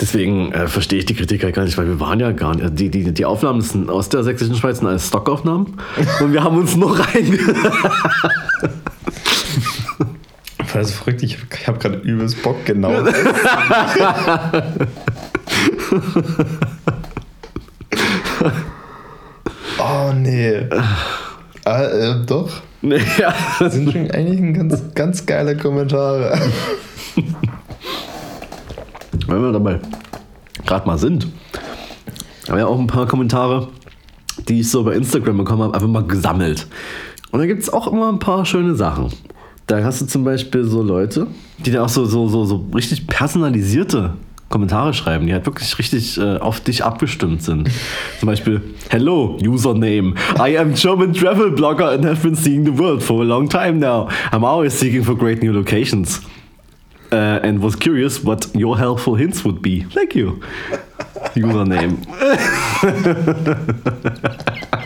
[0.01, 2.79] deswegen äh, verstehe ich die Kritik halt gar nicht, weil wir waren ja gar nicht.
[2.79, 5.75] Die, die, die Aufnahmen sind aus der sächsischen Schweiz sind alles Stockaufnahmen
[6.21, 7.39] und wir haben uns nur rein.
[10.73, 12.91] Das ist verrückt, ich, ich habe gerade übelst Bock, genau.
[19.79, 20.69] oh nee.
[21.65, 22.63] Ah, äh, doch.
[22.83, 23.35] ja.
[23.59, 26.39] Das sind schon eigentlich ein ganz, ganz geile Kommentare.
[29.27, 29.81] Wenn wir dabei
[30.67, 31.27] gerade mal sind,
[32.49, 33.69] haben wir auch ein paar Kommentare,
[34.49, 36.69] die ich so bei Instagram bekommen habe, einfach mal gesammelt.
[37.33, 39.11] Und da gibt es auch immer ein paar schöne Sachen.
[39.71, 41.29] Da hast du zum Beispiel so Leute,
[41.65, 44.15] die da auch so, so, so, so richtig personalisierte
[44.49, 47.71] Kommentare schreiben, die halt wirklich richtig äh, auf dich abgestimmt sind.
[48.19, 50.15] Zum Beispiel, Hello, Username.
[50.37, 53.79] I am German travel blogger and have been seeing the world for a long time
[53.79, 54.09] now.
[54.33, 56.21] I'm always seeking for great new locations.
[57.13, 59.85] Uh, and was curious what your helpful hints would be.
[59.85, 60.41] Thank you.
[61.37, 62.05] Username.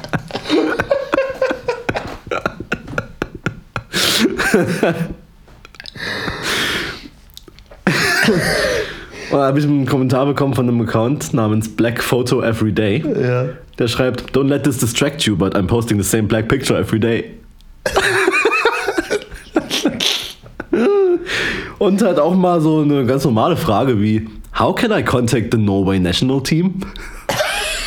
[9.30, 13.02] Und da habe ich einen Kommentar bekommen von einem Account namens Black Photo Everyday.
[13.20, 13.46] ja.
[13.78, 17.00] Der schreibt, don't let this distract you, but I'm posting the same black picture every
[17.00, 17.24] day.
[21.78, 24.28] Und halt auch mal so eine ganz normale Frage wie,
[24.58, 26.80] how can I contact the Norway national team?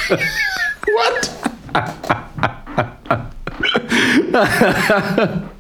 [0.10, 1.32] What?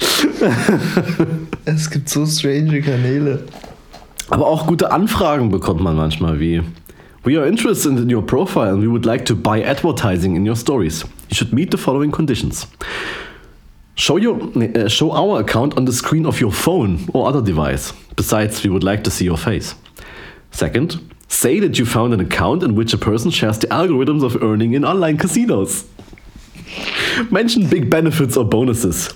[1.64, 3.44] es gibt so strange Kanäle.
[4.30, 6.62] Aber auch gute Anfragen bekommt man manchmal wie,
[7.24, 10.56] we are interested in your profile and we would like to buy advertising in your
[10.56, 11.04] stories.
[11.28, 12.66] You should meet the following conditions.
[13.96, 17.92] Show, your, uh, show our account on the screen of your phone or other device.
[18.16, 19.74] Besides, we would like to see your face.
[20.52, 24.42] Second, say that you found an account in which a person shares the algorithms of
[24.42, 25.84] earning in online casinos.
[27.30, 29.08] Mention big benefits or bonuses.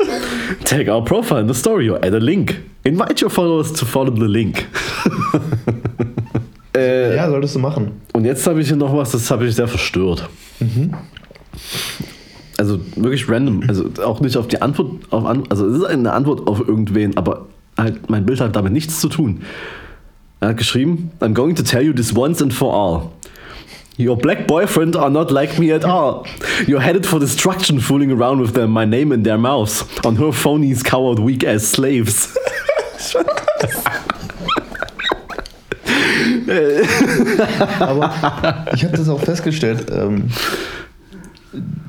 [0.65, 2.61] Tag our profile in the story or add a link.
[2.85, 4.67] Invite your followers to follow the link.
[6.77, 7.93] äh, Ja, solltest du machen.
[8.13, 10.29] und jetzt habe ich hier noch was, das habe ich sehr verstört.
[12.59, 13.63] Also wirklich random.
[13.69, 17.17] Also auch nicht auf die Antwort, auf an, also es ist eine Antwort auf irgendwen,
[17.17, 17.47] aber
[17.77, 19.43] halt mein Bild hat damit nichts zu tun.
[20.41, 23.11] Er hat geschrieben, I'm going to tell you this once and for all.
[23.97, 26.27] Your black boyfriend are not like me at all.
[26.67, 29.85] You're headed for destruction fooling around with them, my name in their mouths.
[30.05, 32.37] On her phonies cowered weak ass slaves.
[37.79, 40.29] Aber ich habe das auch festgestellt, ähm,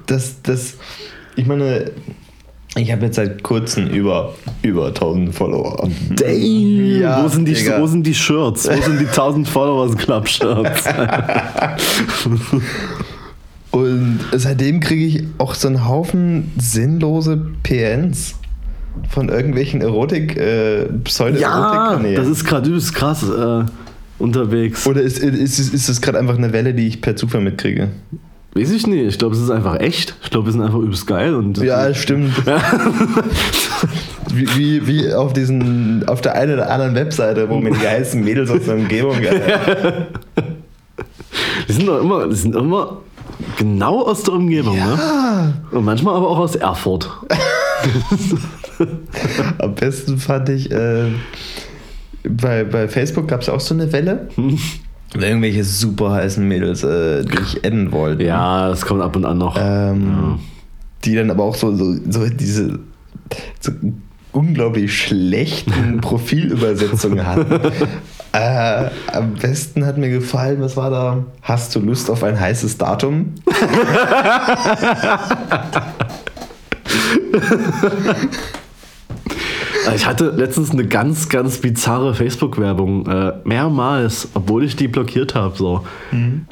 [0.06, 0.76] dass das,
[1.36, 1.92] ich meine,
[2.78, 5.88] ich habe jetzt seit kurzem über, über 1000 Follower.
[6.16, 7.80] Damn, Ja, wo, sind die, Digga.
[7.80, 8.68] wo sind die Shirts?
[8.68, 10.84] Wo sind die 1000 Followers Club Shirts?
[13.72, 18.36] Und seitdem kriege ich auch so einen Haufen sinnlose PNs
[19.10, 22.16] von irgendwelchen Erotik, äh, ja, Pseudo-Erotik-Kanälen.
[22.16, 23.24] das ist gerade übelst krass.
[23.24, 23.66] Äh,
[24.18, 24.88] unterwegs.
[24.88, 27.90] Oder ist, ist, ist, ist das gerade einfach eine Welle, die ich per Zufall mitkriege?
[28.58, 29.04] Weiß ich nicht.
[29.04, 30.16] Ich glaube, es ist einfach echt.
[30.24, 31.36] Ich glaube, wir sind einfach übelst geil.
[31.36, 32.34] Und Ja, stimmt.
[34.34, 38.24] wie, wie, wie auf diesen, auf der einen oder anderen Webseite, wo mir die geilsten
[38.24, 40.06] Mädels aus der Umgebung äh,
[41.68, 43.02] Die sind doch immer, die sind immer
[43.58, 45.54] genau aus der Umgebung, ne?
[45.72, 47.10] Und manchmal aber auch aus Erfurt.
[49.58, 51.08] Am besten fand ich, äh,
[52.24, 54.30] bei, bei Facebook gab es auch so eine Welle.
[55.18, 58.26] Irgendwelche super heißen Mädels, äh, die ich adden wollten.
[58.26, 59.58] Ja, das kommt ab und an noch.
[59.60, 60.40] Ähm,
[61.04, 62.80] Die dann aber auch so, so, so diese
[63.60, 63.72] so
[64.32, 67.62] unglaublich schlechten Profilübersetzungen hatten.
[68.34, 71.24] äh, am besten hat mir gefallen, was war da?
[71.42, 73.34] Hast du Lust auf ein heißes Datum?
[79.94, 85.56] Ich hatte letztens eine ganz, ganz bizarre Facebook-Werbung, äh, mehrmals, obwohl ich die blockiert habe.
[85.58, 85.86] So.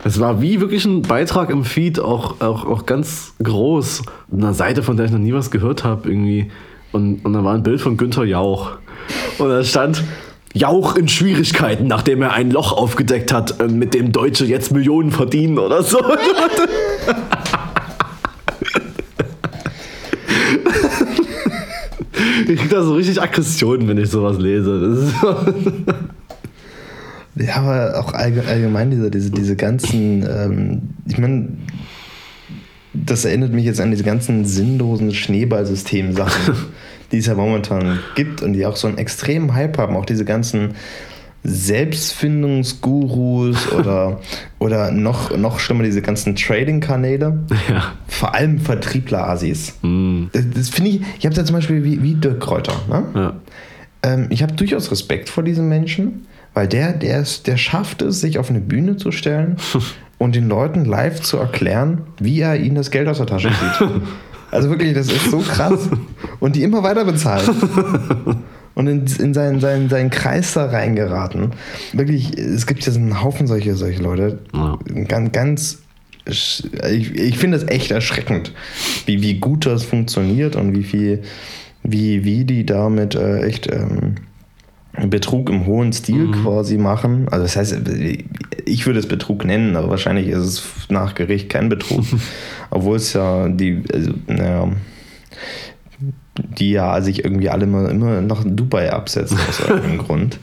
[0.04, 4.04] Es war wie wirklich ein Beitrag im Feed, auch, auch, auch ganz groß.
[4.32, 6.52] Eine Seite, von der ich noch nie was gehört habe, irgendwie.
[6.92, 8.74] Und, und da war ein Bild von Günther Jauch.
[9.40, 10.04] Und da stand.
[10.56, 15.12] Jauch in Schwierigkeiten, nachdem er ein Loch aufgedeckt hat, äh, mit dem Deutsche jetzt Millionen
[15.12, 16.00] verdienen oder so.
[22.48, 25.08] Ich krieg da so richtig Aggressionen, wenn ich sowas lese.
[27.36, 31.48] Ja, aber auch allge- allgemein diese, diese, diese ganzen, ähm, ich meine,
[32.94, 36.54] das erinnert mich jetzt an diese ganzen sinnlosen Schneeballsystem-Sachen,
[37.12, 39.96] die es ja momentan gibt und die auch so einen extremen Hype haben.
[39.96, 40.76] Auch diese ganzen
[41.44, 44.20] Selbstfindungsgurus oder,
[44.60, 47.39] oder noch, noch schlimmer, diese ganzen Trading-Kanäle.
[47.70, 47.94] ja.
[48.08, 49.76] Vor allem Vertriebler-Asis.
[49.82, 52.74] Hm, Das, das finde ich, ich habe da zum Beispiel wie, wie Dirk Kräuter.
[52.89, 53.04] Ne?
[53.16, 53.34] ja.
[54.04, 58.22] Ähm, ich habe durchaus Respekt vor diesem Menschen, weil der, der, ist, der schafft es,
[58.22, 59.58] sich auf eine Bühne zu stellen
[60.18, 63.89] und den Leuten live zu erklären, wie er ihnen das Geld aus der Tasche zieht.
[64.52, 65.89] Also wirklich, das ist so krass.
[66.39, 67.44] Und die immer weiter bezahlen.
[68.76, 71.51] Und in, in seinen, seinen, seinen Kreis da reingeraten.
[71.93, 74.39] Wirklich, es gibt ja so einen Haufen solche, solche Leute.
[74.53, 74.80] Ja.
[75.07, 75.84] Ganz, ganz
[76.26, 76.63] ich,
[77.15, 78.53] ich finde das echt erschreckend,
[79.05, 81.24] wie, wie gut das funktioniert und wie viel,
[81.84, 84.15] wie, wie die damit äh, echt ähm,
[85.09, 87.28] Betrug im hohen Stil quasi machen.
[87.30, 87.82] Also das heißt,
[88.65, 92.05] ich würde es Betrug nennen, aber wahrscheinlich ist es nach Gericht kein Betrug.
[92.69, 94.71] Obwohl es ja die, also, naja,
[96.38, 100.40] die ja sich irgendwie alle immer, immer nach Dubai absetzen aus irgendeinem Grund.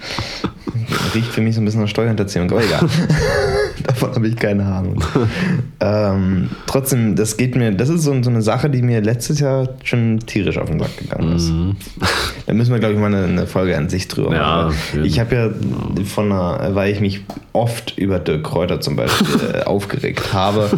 [1.14, 2.80] Riecht für mich so ein bisschen nach Steuerhinterziehung, aber egal.
[3.86, 5.02] Davon habe ich keine Ahnung.
[5.80, 9.68] ähm, trotzdem, das geht mir, das ist so, so eine Sache, die mir letztes Jahr
[9.84, 11.52] schon tierisch auf den Sack gegangen ist.
[12.46, 15.04] Da müssen wir, glaube ich, mal eine, eine Folge an sich drüber Ja, machen.
[15.04, 15.50] Ich habe ja
[16.04, 17.20] von einer, weil ich mich
[17.52, 20.70] oft über Dirk Kräuter zum Beispiel äh, aufgeregt habe,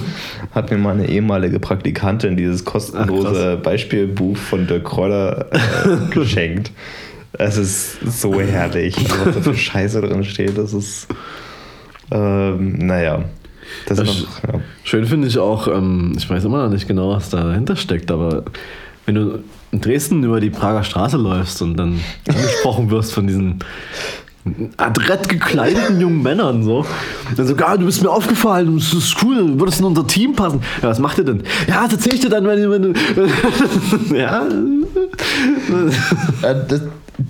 [0.55, 6.73] hat mir meine ehemalige Praktikantin dieses kostenlose Beispielbuch von Dirk Kräuter äh, geschenkt.
[7.33, 8.95] Es ist so herrlich,
[9.25, 10.59] was da für Scheiße drin steht.
[10.59, 11.09] Das ist,
[12.13, 13.25] ähm, naja.
[13.87, 14.61] Das Das ist noch, ja.
[14.85, 18.11] Schön finde ich auch, ähm, ich weiß immer noch nicht genau, was da dahinter steckt,
[18.11, 18.45] aber
[19.07, 19.39] wenn du
[19.71, 23.61] in Dresden über die Prager Straße läufst und dann angesprochen wirst von diesen
[24.77, 26.85] adrett gekleideten jungen Männern so.
[27.37, 30.35] Dann so, ah, du bist mir aufgefallen, das ist cool, du würdest in unser Team
[30.35, 30.61] passen.
[30.83, 31.43] Ja, was macht ihr denn?
[31.69, 32.93] Ja, das erzähl ich dir dann, wenn, wenn du.
[34.15, 34.43] ja.
[36.43, 36.83] Äh, das,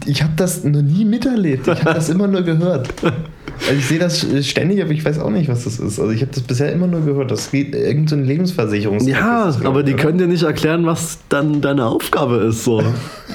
[0.06, 1.66] ich habe das noch nie miterlebt.
[1.68, 2.88] Ich habe das immer nur gehört.
[3.02, 6.00] Also ich sehe das ständig, aber ich weiß auch nicht, was das ist.
[6.00, 7.30] Also ich habe das bisher immer nur gehört.
[7.30, 9.06] Das geht irgendeine so Lebensversicherungs.
[9.06, 10.02] Ja, ist, aber die oder?
[10.02, 12.64] können dir nicht erklären, was dann deine Aufgabe ist.
[12.64, 12.82] So.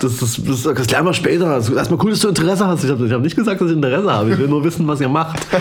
[0.01, 1.47] Das, das, das, das lernen wir später.
[1.47, 2.83] Also erstmal cool, dass du Interesse hast.
[2.83, 4.31] Ich habe hab nicht gesagt, dass ich Interesse habe.
[4.31, 5.39] Ich will nur wissen, was ihr macht.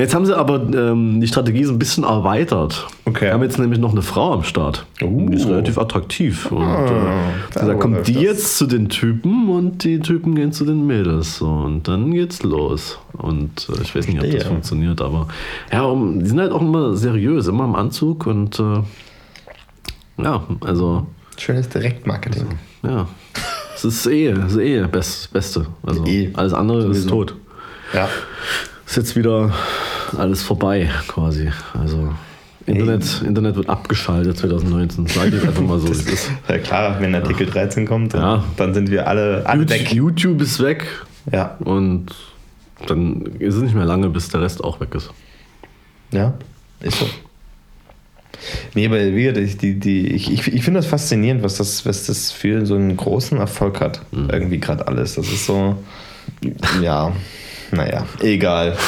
[0.00, 2.86] Jetzt haben sie aber ähm, die Strategie so ein bisschen erweitert.
[3.04, 3.26] Okay.
[3.26, 4.86] Wir haben jetzt nämlich noch eine Frau am Start.
[5.02, 5.28] Uh.
[5.28, 6.50] Die ist relativ attraktiv.
[6.50, 8.22] Und äh, da kommt die das.
[8.22, 11.36] jetzt zu den Typen und die Typen gehen zu den Mädels.
[11.36, 11.48] So.
[11.48, 12.98] Und dann geht's los.
[13.12, 15.28] Und äh, ich weiß nicht, ob das funktioniert, aber
[15.70, 18.78] ja, um, die sind halt auch immer seriös, immer im Anzug und äh,
[20.22, 22.46] ja, also Schönes Direktmarketing.
[22.84, 23.06] ja.
[23.74, 25.66] Es ist eh, es ist eh das Beste.
[25.86, 26.30] Also Eh.
[26.34, 27.34] alles andere ist tot.
[27.94, 28.08] Ja.
[28.86, 29.52] Ist jetzt wieder
[30.16, 31.50] alles vorbei quasi.
[31.78, 32.12] Also
[32.66, 35.06] Internet, Internet wird abgeschaltet 2019.
[35.06, 36.30] Sag ich einfach mal so, es ist.
[36.48, 36.58] ja.
[36.58, 38.44] Klar, wenn Artikel 13 kommt, dann, Ja.
[38.56, 39.92] dann sind wir alle, alle YouTube, weg.
[39.92, 40.86] YouTube ist weg
[41.32, 41.56] Ja.
[41.60, 42.06] und
[42.86, 45.10] dann ist es nicht mehr lange, bis der Rest auch weg ist.
[46.12, 46.34] Ja,
[46.80, 47.06] ist so.
[48.74, 51.84] Nee, aber wie gesagt, ich, die, die, ich, ich, ich finde das faszinierend, was das,
[51.84, 54.00] was das für so einen großen Erfolg hat.
[54.12, 54.30] Mhm.
[54.30, 55.16] Irgendwie gerade alles.
[55.16, 55.76] Das ist so,
[56.80, 57.12] ja,
[57.72, 58.76] Naja, egal.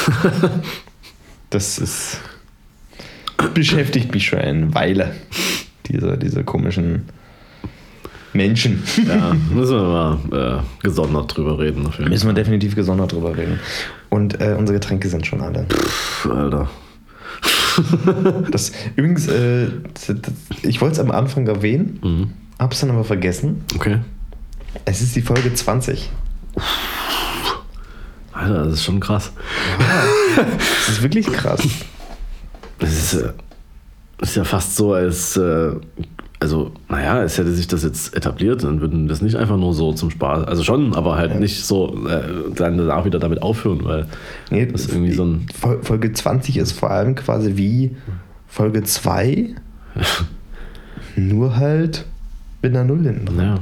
[1.53, 2.19] Das ist.
[3.53, 5.15] beschäftigt mich schon eine Weile.
[5.87, 7.03] Diese, diese komischen
[8.33, 8.81] Menschen.
[9.07, 9.83] Ja, müssen wir
[10.31, 11.87] mal äh, gesondert drüber reden.
[11.97, 13.59] Jeden Müssen wir definitiv gesondert drüber reden.
[14.09, 15.65] Und äh, unsere Getränke sind schon alle.
[15.69, 16.69] Fall, Alter.
[18.51, 20.33] Das, übrigens, äh, das, das,
[20.63, 22.29] ich wollte es am Anfang erwähnen, Mhm.
[22.59, 23.63] hab's dann aber vergessen.
[23.75, 23.97] Okay.
[24.85, 26.09] Es ist die Folge 20.
[28.33, 29.31] Alter, das ist schon krass.
[30.37, 31.61] Das ist wirklich krass.
[32.79, 33.31] Das ist, äh,
[34.21, 35.37] ist ja fast so, als.
[35.37, 35.71] Äh,
[36.39, 39.93] also, naja, es hätte sich das jetzt etabliert, dann würden das nicht einfach nur so
[39.93, 40.45] zum Spaß.
[40.45, 44.07] Also schon, aber halt nicht so äh, dann danach wieder damit aufhören, weil
[44.51, 45.45] Nee, das ist irgendwie so ein.
[45.57, 47.95] Fol- Folge 20 ist vor allem quasi wie
[48.47, 49.55] Folge 2,
[51.15, 52.05] nur halt
[52.61, 53.39] mit einer Null hinten.
[53.39, 53.59] Ja.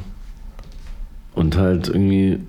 [1.36, 2.40] Und halt irgendwie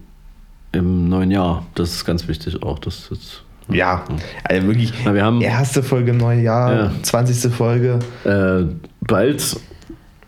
[0.72, 1.64] im neuen Jahr.
[1.74, 2.78] Das ist ganz wichtig auch.
[2.78, 4.04] Das jetzt, Ja,
[4.44, 6.90] also wirklich Na, wir haben erste Folge im neuen Jahr, Ja.
[7.02, 7.52] 20.
[7.52, 7.98] Folge.
[8.24, 8.64] äh,
[9.06, 9.56] bald.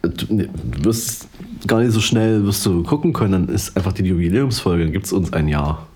[0.02, 1.28] Du nee, du wirst
[1.66, 5.06] gar nicht so schnell wirst du gucken können, dann ist einfach die Jubiläumsfolge, dann gibt
[5.06, 5.86] es uns ein Jahr.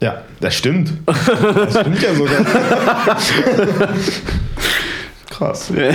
[0.00, 0.92] Ja, das stimmt.
[1.06, 2.44] Das stimmt ja sogar.
[5.30, 5.70] Krass.
[5.70, 5.92] äh,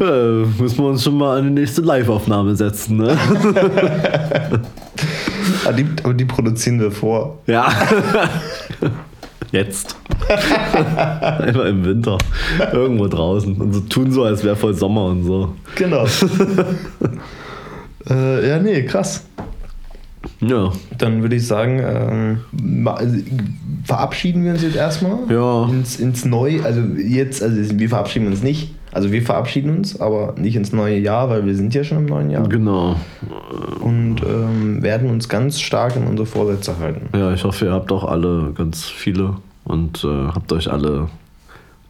[0.00, 3.18] müssen wir uns schon mal an die nächste Live-Aufnahme setzen, ne?
[5.64, 7.38] Aber die, aber die produzieren wir vor.
[7.46, 7.68] Ja.
[9.52, 9.96] Jetzt.
[10.28, 12.18] Einfach im Winter.
[12.72, 13.54] Irgendwo draußen.
[13.54, 15.54] Und so tun so, als wäre voll Sommer und so.
[15.76, 16.04] Genau.
[18.10, 19.24] äh, ja, nee, krass.
[20.40, 20.72] Ja.
[20.98, 23.16] Dann würde ich sagen, ähm, also,
[23.84, 25.68] verabschieden wir uns jetzt erstmal Ja.
[25.68, 26.64] ins, ins Neue.
[26.64, 28.74] Also jetzt, also wir verabschieden uns nicht.
[28.96, 32.06] Also wir verabschieden uns, aber nicht ins neue Jahr, weil wir sind ja schon im
[32.06, 32.48] neuen Jahr.
[32.48, 32.96] Genau.
[33.80, 37.10] Und ähm, werden uns ganz stark in unsere Vorsätze halten.
[37.14, 41.10] Ja, ich hoffe, ihr habt auch alle ganz viele und äh, habt euch alle,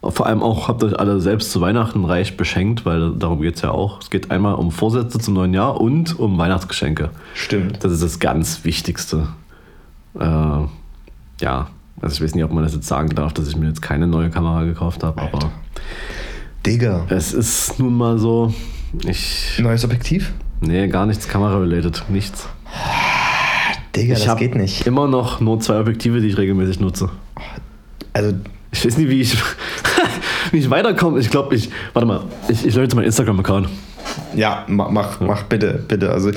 [0.01, 3.61] vor allem auch habt euch alle selbst zu Weihnachten reich beschenkt, weil darum geht es
[3.61, 4.01] ja auch.
[4.01, 7.11] Es geht einmal um Vorsätze zum neuen Jahr und um Weihnachtsgeschenke.
[7.35, 7.85] Stimmt.
[7.85, 9.29] Das ist das ganz Wichtigste.
[10.19, 10.25] Äh,
[11.39, 11.67] ja,
[12.01, 14.07] also ich weiß nicht, ob man das jetzt sagen darf, dass ich mir jetzt keine
[14.07, 15.51] neue Kamera gekauft habe, aber
[16.67, 17.05] Digga.
[17.09, 18.53] es ist nun mal so.
[19.07, 19.57] Ich.
[19.59, 20.33] Neues Objektiv?
[20.59, 22.03] Nee, gar nichts Kamera-related.
[22.09, 22.47] Nichts.
[23.95, 24.85] Digga, ich das geht nicht.
[24.85, 27.09] immer noch nur zwei Objektive, die ich regelmäßig nutze.
[28.13, 28.33] Also,
[28.71, 29.37] Ich weiß nicht, wie ich,
[30.51, 31.19] wie ich weiterkomme.
[31.19, 31.69] Ich glaube, ich.
[31.93, 33.69] Warte mal, ich, ich lösche jetzt meinen Instagram-Account.
[34.35, 36.11] ja, mach, mach, mach bitte, bitte.
[36.11, 36.31] Also,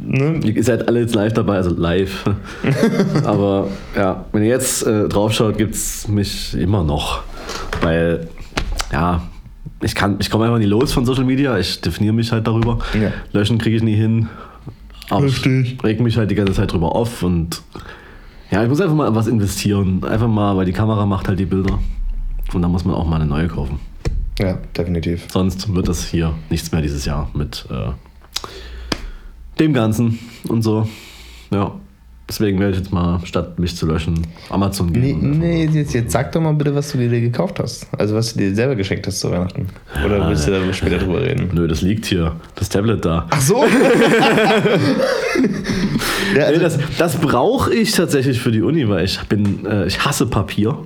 [0.00, 0.40] ne?
[0.44, 2.24] Ihr seid alle jetzt live dabei, also live.
[3.24, 7.22] Aber ja, wenn ihr jetzt äh, draufschaut, gibt es mich immer noch.
[7.80, 8.28] Weil,
[8.92, 9.22] ja,
[9.82, 11.58] ich kann, ich komme einfach nie los von Social Media.
[11.58, 12.78] Ich definiere mich halt darüber.
[12.94, 13.12] Ja.
[13.32, 14.28] Löschen kriege ich nie hin.
[15.10, 15.74] Aber Richtig.
[15.74, 17.62] ich reg mich halt die ganze Zeit drüber auf und
[18.50, 20.04] ja, ich muss einfach mal was investieren.
[20.04, 21.78] Einfach mal, weil die Kamera macht halt die Bilder.
[22.52, 23.80] Und dann muss man auch mal eine neue kaufen.
[24.38, 25.26] Ja, definitiv.
[25.30, 27.92] Sonst wird das hier nichts mehr dieses Jahr mit äh,
[29.58, 30.18] dem Ganzen
[30.48, 30.88] und so.
[31.50, 31.72] Ja.
[32.32, 35.38] Deswegen werde ich jetzt mal, statt mich zu löschen, Amazon gehen.
[35.38, 37.86] Nee, nee jetzt, jetzt sag doch mal bitte, was du dir gekauft hast.
[37.98, 39.66] Also, was du dir selber geschenkt hast zu Weihnachten.
[40.02, 41.50] Oder willst du da später drüber reden?
[41.52, 42.34] Nö, das liegt hier.
[42.54, 43.26] Das Tablet da.
[43.28, 43.62] Ach so!
[43.66, 43.68] ja,
[46.34, 50.02] Nee, also, das das brauche ich tatsächlich für die Uni, weil ich bin, äh, ich
[50.02, 50.78] hasse Papier.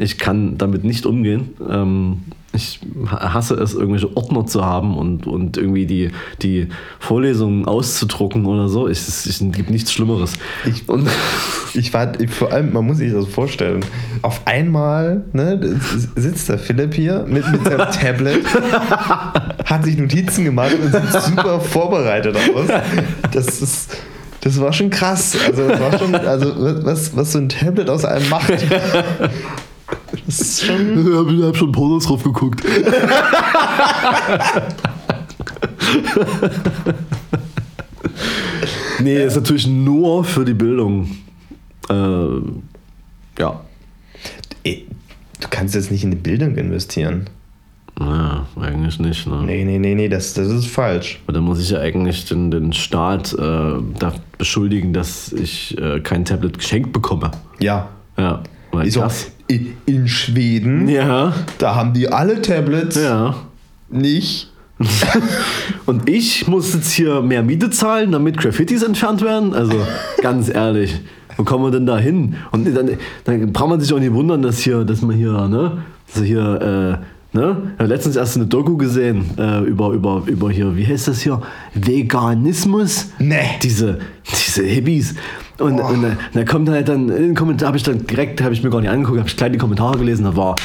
[0.00, 1.50] Ich kann damit nicht umgehen.
[1.68, 2.22] Ähm,
[2.52, 6.10] ich ha- hasse es, irgendwelche Ordner zu haben und, und irgendwie die,
[6.42, 8.88] die Vorlesungen auszudrucken oder so.
[8.88, 10.32] Ich, es, es gibt nichts Schlimmeres.
[10.66, 11.06] Ich- und
[11.74, 13.84] ich war, ich, vor allem, man muss sich das vorstellen.
[14.22, 15.78] Auf einmal ne,
[16.16, 18.44] sitzt der Philipp hier mit, mit seinem Tablet,
[19.66, 22.66] hat sich Notizen gemacht und sieht super vorbereitet aus.
[23.32, 23.96] Das ist.
[24.42, 25.36] Das war schon krass.
[25.46, 28.50] Also, das war schon, also was, was so ein Tablet aus einem macht.
[30.26, 30.98] Das ist schon.
[31.38, 32.62] ich habe schon Pornos drauf geguckt.
[39.00, 41.10] nee, ist natürlich nur für die Bildung.
[41.88, 42.26] Äh,
[43.38, 43.60] ja.
[44.62, 44.86] Ey,
[45.40, 47.28] Du kannst jetzt nicht in die Bildung investieren.
[47.98, 49.26] Naja, eigentlich nicht.
[49.26, 49.42] Ne?
[49.44, 51.20] Nee, nee, nee, nee, das, das ist falsch.
[51.26, 56.00] Weil dann muss ich ja eigentlich den, den Staat äh, da beschuldigen, dass ich äh,
[56.00, 57.30] kein Tablet geschenkt bekomme.
[57.58, 57.88] Ja.
[58.16, 58.42] Ja,
[58.72, 59.24] weil auch das.
[59.24, 59.30] in,
[59.86, 63.34] in Schweden, Ja, da haben die alle Tablets ja.
[63.88, 64.52] nicht.
[65.86, 69.52] Und ich muss jetzt hier mehr Miete zahlen, damit Graffitis entfernt werden?
[69.52, 69.76] Also,
[70.22, 71.00] ganz ehrlich,
[71.36, 72.36] wo kommen wir denn da hin?
[72.50, 72.90] Und dann,
[73.24, 75.82] dann braucht man sich auch nicht wundern, dass hier, dass man hier, ne,
[76.14, 77.00] dass hier
[77.32, 77.72] Ne?
[77.74, 81.20] Ich habe letztens erst eine Doku gesehen äh, über, über, über hier, wie heißt das
[81.20, 81.40] hier?
[81.74, 83.06] Veganismus?
[83.20, 83.58] Nee.
[83.62, 85.14] Diese, diese Hippies.
[85.58, 85.90] Und, Boah.
[85.90, 88.62] und da, da kommt halt dann in den Kommentaren, habe ich dann direkt, habe ich
[88.64, 90.56] mir gar nicht angeguckt, habe ich die Kommentare gelesen, da war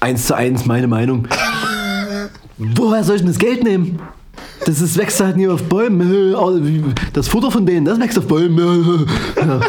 [0.00, 1.28] eins zu eins meine Meinung.
[2.58, 3.98] Woher soll ich denn das Geld nehmen?
[4.64, 6.94] Das ist, wächst halt nie auf Bäumen.
[7.12, 8.56] Das Futter von denen, das wächst auf Bäumen.
[9.36, 9.60] Ja.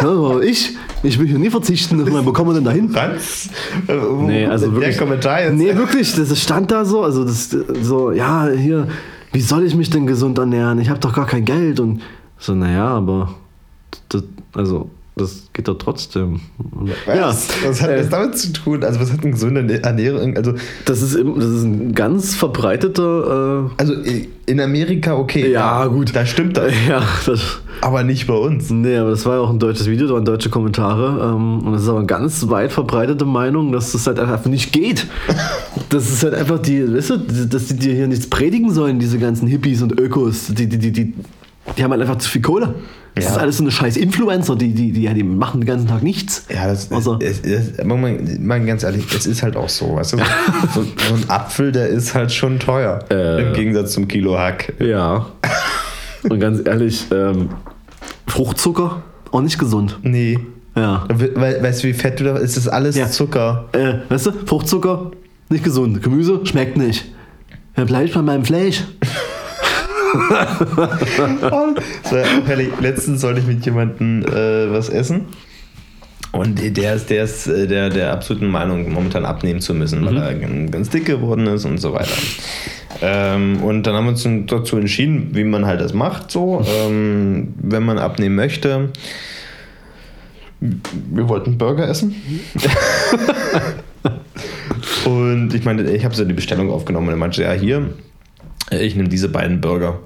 [0.00, 2.04] Ja, aber ich, ich will hier nie verzichten.
[2.06, 2.88] Ich meine, Wo kommen wir denn dahin?
[2.90, 3.50] Franz?
[3.88, 4.98] Äh, Nee, also der wirklich.
[4.98, 5.54] Kommentar jetzt.
[5.54, 7.50] Nee, wirklich, das stand da so, also das
[7.82, 8.88] so, ja, hier,
[9.32, 10.78] wie soll ich mich denn gesund ernähren?
[10.78, 12.00] Ich habe doch gar kein Geld und
[12.38, 13.34] so, naja, aber
[14.08, 14.22] das,
[14.54, 16.40] also das geht doch trotzdem.
[17.06, 17.48] Was?
[17.66, 18.82] was hat äh, das damit zu tun?
[18.82, 20.36] Also, was hat eine gesunde Ernährung?
[20.36, 20.54] Also,
[20.86, 23.94] das ist, im- das ist ein ganz verbreiteter, also
[24.46, 25.50] in Amerika, okay.
[25.52, 26.14] Ja, gut.
[26.16, 26.72] Da stimmt das.
[26.72, 28.70] äh, ja, das, Aber nicht bei uns.
[28.70, 31.72] nee, aber das war ja auch ein deutsches Video, da waren deutsche Kommentare ähm, und
[31.74, 35.06] das ist aber eine ganz weit verbreitete Meinung, dass das halt einfach nicht geht.
[35.88, 39.18] Das ist halt einfach die, weißt du, dass die dir hier nichts predigen sollen, diese
[39.18, 41.12] ganzen Hippies und Ökos, die, die, die, die,
[41.76, 42.74] die haben halt einfach zu viel Kohle.
[43.14, 43.30] Das Ja.
[43.32, 46.46] ist alles so eine scheiß Influencer, die, die, die, die machen den ganzen Tag nichts.
[46.48, 49.96] Ja, das, Also- es, es, mal ganz ehrlich, es ist halt auch so.
[49.96, 50.16] Weißt du?
[50.74, 53.00] so, so ein Apfel, der ist halt schon teuer.
[53.10, 53.48] Äh.
[53.48, 54.72] Im Gegensatz zum Kilo Hack.
[54.80, 55.26] Ja.
[56.28, 57.50] Und ganz ehrlich, ähm,
[58.26, 59.98] Fruchtzucker, auch nicht gesund.
[60.02, 60.38] Nee.
[60.74, 61.04] Ja.
[61.12, 62.56] We- We weißt du, wie fett du da ist?
[62.56, 63.10] Das alles Ja.
[63.10, 63.68] Zucker.
[63.72, 65.10] Äh, weißt du, Fruchtzucker,
[65.50, 66.02] nicht gesund.
[66.02, 67.04] Gemüse, schmeckt nicht.
[67.76, 68.84] Ja, bleib ich bei meinem Fleisch.
[72.04, 72.16] So,
[72.80, 75.26] letztens sollte ich mit jemandem äh, was essen.
[76.32, 80.16] Und der ist, der ist äh, der, der absoluten Meinung, momentan abnehmen zu müssen, weil
[80.16, 82.14] er g- ganz dick geworden ist und so weiter.
[83.02, 87.52] Ähm, und dann haben wir uns dazu entschieden, wie man halt das macht, so, ähm,
[87.60, 88.90] wenn man abnehmen möchte.
[90.60, 92.14] Wir wollten Burger essen.
[95.04, 97.90] und ich meine, ich habe so die Bestellung aufgenommen und er meinte, ja, hier,
[98.70, 100.00] ich nehme diese beiden Burger.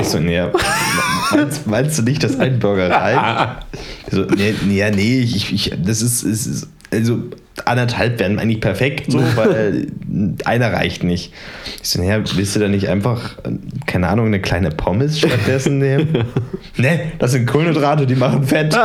[0.00, 0.42] Ich so, nee,
[1.32, 3.66] meinst, meinst du nicht, dass ein Burger reicht?
[4.06, 7.22] Ich So, nee, nee, ja, nee, ich, ich, das ist, ist, ist, also
[7.64, 9.88] anderthalb wären eigentlich perfekt, so, weil
[10.44, 11.32] einer reicht nicht.
[11.82, 13.36] Ich so, naja, willst du da nicht einfach,
[13.86, 16.24] keine Ahnung, eine kleine Pommes stattdessen nehmen?
[16.76, 18.74] nee, das sind Kohlenhydrate, die machen Fett.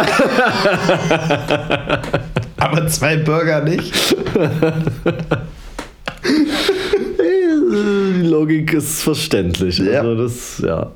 [2.57, 4.15] Aber zwei Burger nicht.
[7.73, 9.77] Die Logik ist verständlich.
[9.79, 10.01] Ja.
[10.01, 10.91] Also das, ja.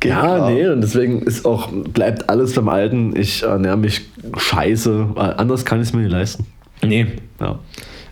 [0.00, 0.50] Geht ja, klar.
[0.50, 3.16] nee, und deswegen ist auch, bleibt alles beim Alten.
[3.16, 4.02] Ich ernähre mich
[4.36, 5.08] scheiße.
[5.14, 6.46] weil Anders kann ich es mir nicht leisten.
[6.82, 7.06] Nee.
[7.40, 7.58] Ja.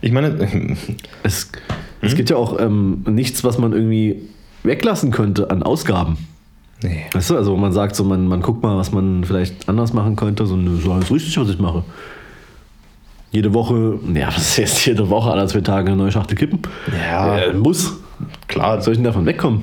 [0.01, 0.37] Ich meine,
[1.23, 1.51] Es,
[2.01, 4.23] es gibt ja auch ähm, nichts, was man irgendwie
[4.65, 6.17] weglassen könnte an Ausgaben.
[6.83, 7.05] nee.
[7.13, 10.17] Weißt du, also man sagt so, man, man guckt mal, was man vielleicht anders machen
[10.17, 10.45] könnte.
[10.47, 11.85] So, so alles richtig, was ich mache.
[13.37, 16.61] Jede Woche, ja, was ist jetzt jede Woche, alle zwei Tage eine neue Schachtel kippen?
[16.91, 17.37] Ja.
[17.37, 17.93] Äh, muss.
[18.49, 19.63] Klar, Soll ich denn davon wegkommen?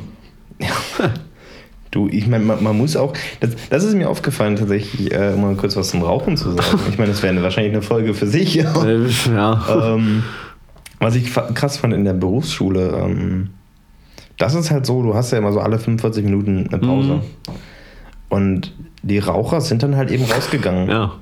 [1.89, 5.55] Du, ich meine, man, man muss auch, das, das ist mir aufgefallen tatsächlich, äh, mal
[5.55, 6.80] kurz was zum Rauchen zu sagen.
[6.91, 8.59] Ich meine, das wäre wahrscheinlich eine Folge für sich.
[8.59, 8.63] Äh,
[9.34, 9.95] ja.
[9.95, 10.24] ähm,
[10.99, 13.49] was ich krass fand in der Berufsschule, ähm,
[14.38, 17.13] das ist halt so, du hast ja immer so alle 45 Minuten eine Pause.
[17.13, 17.21] Mhm.
[18.30, 20.89] Und die Raucher sind dann halt eben rausgegangen.
[20.89, 21.13] ja.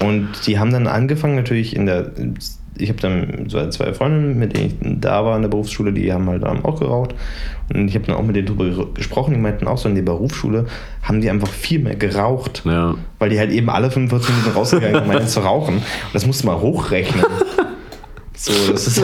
[0.00, 2.12] Und die haben dann angefangen, natürlich in der.
[2.78, 6.12] Ich habe dann so zwei Freundinnen, mit denen ich da war in der Berufsschule, die
[6.12, 7.14] haben halt auch geraucht.
[7.72, 10.02] Und ich habe dann auch mit denen drüber gesprochen, die meinten auch so, in der
[10.02, 10.66] Berufsschule
[11.02, 12.62] haben die einfach viel mehr geraucht.
[12.66, 12.94] Ja.
[13.18, 15.76] Weil die halt eben alle 45 Minuten rausgegangen sind, meinten zu rauchen.
[15.76, 17.24] Und das musst du mal hochrechnen.
[18.38, 19.02] So, das ist.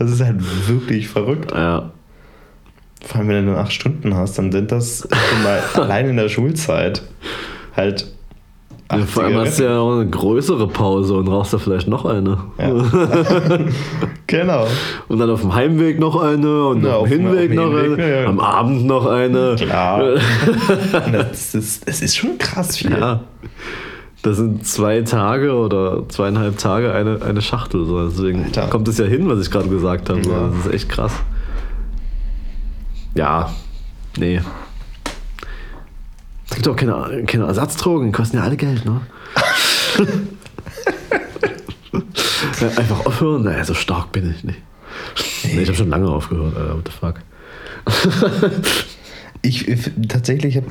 [0.00, 1.52] Das ist halt wirklich verrückt.
[1.52, 1.92] Ja.
[3.04, 6.16] Vor allem, wenn du nur acht Stunden hast, dann sind das schon mal allein in
[6.16, 7.02] der Schulzeit
[7.76, 8.10] halt.
[8.98, 12.04] Ja vor allem hast du ja auch eine größere Pause und rauchst da vielleicht noch
[12.04, 12.38] eine.
[12.58, 12.72] Ja.
[14.26, 14.66] genau.
[15.08, 18.22] Und dann auf dem Heimweg noch eine und Ja, auf dem Hinweg noch Hinweg, eine.
[18.22, 18.26] ja.
[18.28, 19.56] Am Abend noch eine.
[19.56, 20.02] Klar.
[21.12, 22.90] Das ist, das ist schon krass viel.
[22.92, 23.20] Ja.
[24.22, 27.84] Das sind zwei Tage oder zweieinhalb Tage eine, eine Schachtel.
[27.86, 28.06] So.
[28.08, 28.66] Deswegen Alter.
[28.68, 30.22] kommt es ja hin, was ich gerade gesagt habe.
[30.22, 30.30] So.
[30.30, 31.12] Das ist echt krass.
[33.14, 33.50] Ja,
[34.18, 34.40] nee.
[36.60, 39.00] Es gibt auch keine, keine Ersatzdrogen, die kosten ja alle Geld, ne?
[42.60, 43.44] ja, einfach aufhören?
[43.44, 44.58] Naja, so stark bin ich nicht.
[45.44, 47.14] Nee, ich habe schon lange aufgehört, Alter, what the fuck.
[49.42, 50.66] Ich, ich tatsächlich habe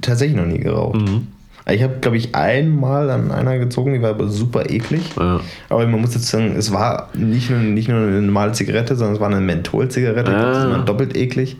[0.00, 1.00] tatsächlich noch nie geraucht.
[1.00, 1.26] Mhm.
[1.68, 5.02] Ich habe, glaube ich, einmal an einer gezogen, die war aber super eklig.
[5.18, 5.40] Ja.
[5.68, 9.16] Aber man muss jetzt sagen, es war nicht nur, nicht nur eine normale Zigarette, sondern
[9.16, 10.30] es war eine Mentholzigarette.
[10.30, 10.40] Ah.
[10.40, 11.56] Das ist immer doppelt eklig.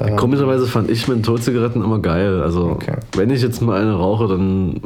[0.00, 2.40] Ähm, Komischerweise fand ich Mentholzigaretten immer geil.
[2.42, 2.96] Also, Okay.
[3.14, 4.80] wenn ich jetzt mal eine rauche, dann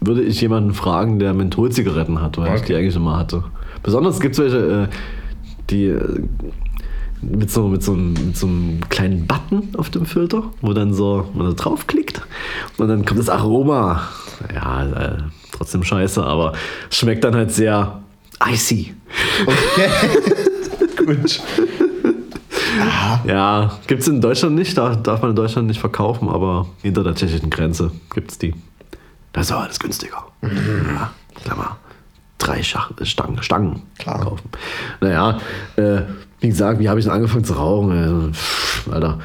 [0.00, 3.44] würde ich jemanden fragen, der Mentholzigaretten hat, weil ich die eigentlich immer hatte.
[3.82, 4.88] Besonders gibt es welche, äh,
[5.70, 6.20] die äh,
[7.20, 10.94] mit so, mit, so einem, mit so einem kleinen Button auf dem Filter, wo dann
[10.94, 12.22] so man da draufklickt
[12.78, 14.02] und dann kommt das Aroma.
[14.54, 15.16] Ja, äh,
[15.50, 16.52] trotzdem scheiße, aber
[16.90, 18.00] es schmeckt dann halt sehr
[18.48, 18.94] icy.
[19.46, 19.88] Okay.
[21.06, 21.40] Gut.
[23.24, 27.02] Ja, gibt es in Deutschland nicht, darf, darf man in Deutschland nicht verkaufen, aber hinter
[27.04, 28.54] der tschechischen Grenze gibt es die.
[29.32, 30.24] Das ist aber alles günstiger.
[30.42, 31.10] Ja,
[31.42, 31.76] Klammer.
[32.38, 34.20] Drei Schach Stangen, Stangen Klar.
[34.20, 34.48] kaufen.
[35.00, 35.38] Naja,
[35.76, 36.02] äh,
[36.40, 37.90] wie gesagt, wie habe ich denn angefangen zu rauchen?
[37.90, 39.18] Also, pff, Alter,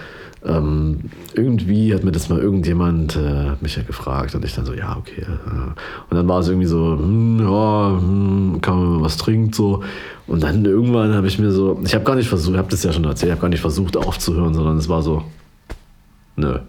[0.46, 1.00] ähm,
[1.34, 4.98] irgendwie hat mir das mal irgendjemand äh, mich ja gefragt und ich dann so, ja,
[4.98, 5.22] okay.
[5.22, 5.72] Äh.
[6.10, 9.84] Und dann war es irgendwie so, hm, ja, hm, kann man was trinken so.
[10.28, 12.84] Und dann irgendwann habe ich mir so, ich habe gar nicht versucht, ich habe das
[12.84, 15.24] ja schon erzählt, ich habe gar nicht versucht aufzuhören, sondern es war so,
[16.36, 16.60] nö.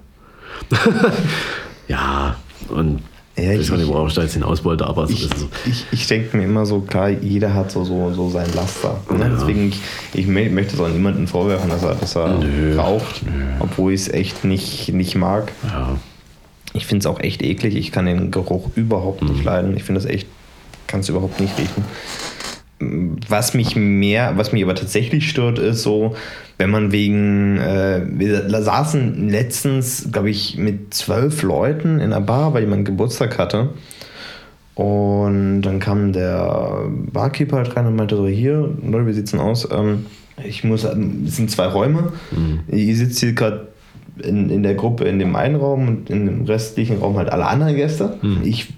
[1.88, 2.36] ja,
[2.68, 3.00] und
[3.37, 5.49] Ja, ich nicht, worauf ich da jetzt hinaus wollte, aber es Ich, so.
[5.66, 9.01] ich, ich denke mir immer so, klar, jeder hat so, so, so sein Laster.
[9.11, 9.18] Ne?
[9.24, 9.28] Ja.
[9.28, 9.80] Deswegen, ich,
[10.12, 12.76] ich mö- möchte es auch niemandem vorwerfen, dass er, dass er Nö.
[12.76, 13.22] raucht,
[13.59, 15.51] obwohl ich es echt nicht, nicht mag.
[15.64, 15.97] Ja,
[16.74, 17.74] Ich finde es auch echt eklig.
[17.74, 19.30] Ich kann den Geruch überhaupt Mhm.
[19.30, 19.76] nicht leiden.
[19.76, 20.28] Ich finde das echt,
[20.87, 21.85] kann es überhaupt nicht riechen.
[23.28, 26.14] Was mich mehr, was mich aber tatsächlich stört, ist so,
[26.59, 32.55] wenn man wegen, äh, wir saßen letztens, glaube ich, mit zwölf Leuten in einer Bar,
[32.55, 33.70] weil jemand Geburtstag hatte.
[34.74, 39.41] Und dann kam der Barkeeper halt rein und meinte so, hier, Leute, wie sieht's denn
[39.41, 39.68] aus?
[39.70, 40.07] Ähm,
[40.43, 42.12] ich muss, es sind zwei Räume.
[42.68, 43.68] Ihr sitzt hier gerade
[44.22, 47.46] in, in der Gruppe in dem einen Raum und in dem restlichen Raum halt alle
[47.46, 48.18] anderen Gäste.
[48.44, 48.72] Ich,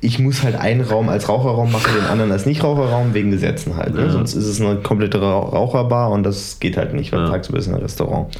[0.00, 3.94] ich muss halt einen Raum als Raucherraum machen, den anderen als Nichtraucherraum, wegen Gesetzen halt.
[3.94, 4.02] Ne?
[4.02, 4.10] Ja.
[4.10, 7.30] Sonst ist es eine komplette Ra- Raucherbar und das geht halt nicht, weil Ja.
[7.30, 8.36] tagsüber ist ein Restaurant.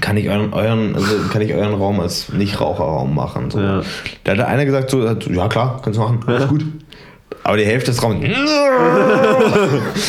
[0.00, 3.50] Kann ich euren, euren, also kann ich euren Raum als Nichtraucherraum machen?
[3.50, 3.60] So.
[3.60, 3.82] Ja.
[4.24, 6.64] Da hat einer gesagt, so, ja klar, kannst du machen, alles gut.
[7.42, 8.18] Aber die Hälfte des Raums.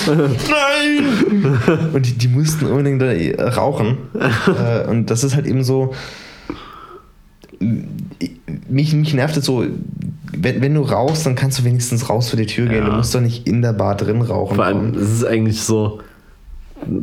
[0.08, 1.60] Nein!
[1.94, 3.12] Und die, die mussten unbedingt da
[3.50, 3.98] rauchen.
[4.48, 5.94] Äh, Und das ist halt eben so.
[8.70, 9.66] Mich, mich nervt es so,
[10.34, 12.84] wenn, wenn du rauchst, dann kannst du wenigstens raus vor die Tür gehen.
[12.84, 12.90] Ja.
[12.90, 14.56] Du musst doch nicht in der Bar drin rauchen.
[14.56, 16.00] Vor allem, es ist eigentlich so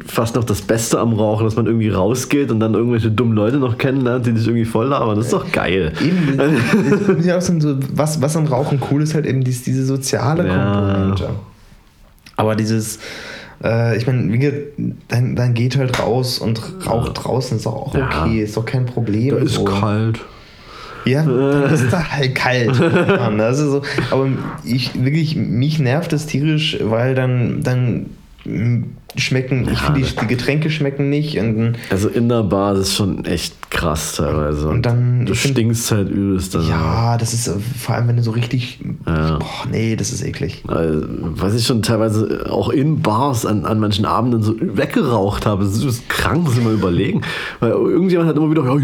[0.07, 3.59] fast noch das Beste am Rauchen, dass man irgendwie rausgeht und dann irgendwelche dummen Leute
[3.59, 5.17] noch kennenlernt, die dich irgendwie voll labern.
[5.17, 5.93] Das ist doch geil.
[6.03, 10.47] Eben, das ja so, was, was am Rauchen cool ist, halt eben dies, diese soziale
[10.47, 10.73] Ja.
[10.73, 11.31] Komponente.
[12.37, 12.99] Aber dieses,
[13.63, 14.53] äh, ich meine,
[15.09, 18.09] dann, dann geht halt raus und raucht draußen, ist doch auch Ja.
[18.25, 19.37] okay, ist doch kein Problem.
[19.37, 19.65] Da ist so.
[19.65, 20.21] kalt.
[21.05, 22.71] Ja, dann ist da halt kalt.
[22.81, 24.29] Ist so, aber
[24.65, 28.07] ich wirklich, mich nervt das tierisch, weil dann, dann
[29.17, 33.25] schmecken, ich finde, die, die Getränke schmecken nicht und Also in der Bar ist schon
[33.25, 34.69] echt krass teilweise.
[34.69, 36.55] Und dann- du stinkst halt übelst.
[36.57, 39.39] Also, ja, das ist äh, vor allem, wenn du so richtig, Ja.
[39.39, 40.63] boah, nee, das ist eklig.
[40.69, 40.73] äh,
[41.37, 45.65] Was ich schon teilweise auch in Bars an, an manchen Abenden so weggeraucht habe.
[45.65, 47.23] Das ist krank, muss ich mal überlegen.
[47.61, 48.75] Weil irgendjemand hat immer wieder, ja,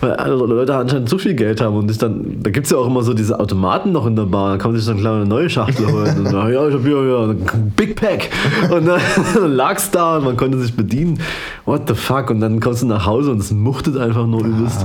[0.00, 2.78] weil alle Leute anscheinend zu viel Geld haben und sich dann, da gibt es ja
[2.78, 5.16] auch immer so diese Automaten noch in der Bar, da kann man sich dann klar
[5.16, 6.16] eine neue Schachtel holen.
[6.18, 8.30] Und dann, ja, ich habe hier, ja, ein Big Pack.
[8.70, 9.00] Und dann
[9.46, 11.20] lag es da und man konnte sich bedienen.
[11.64, 12.30] What the fuck?
[12.30, 14.84] Und dann kommst du nach Hause und es muchtet einfach nur übelst.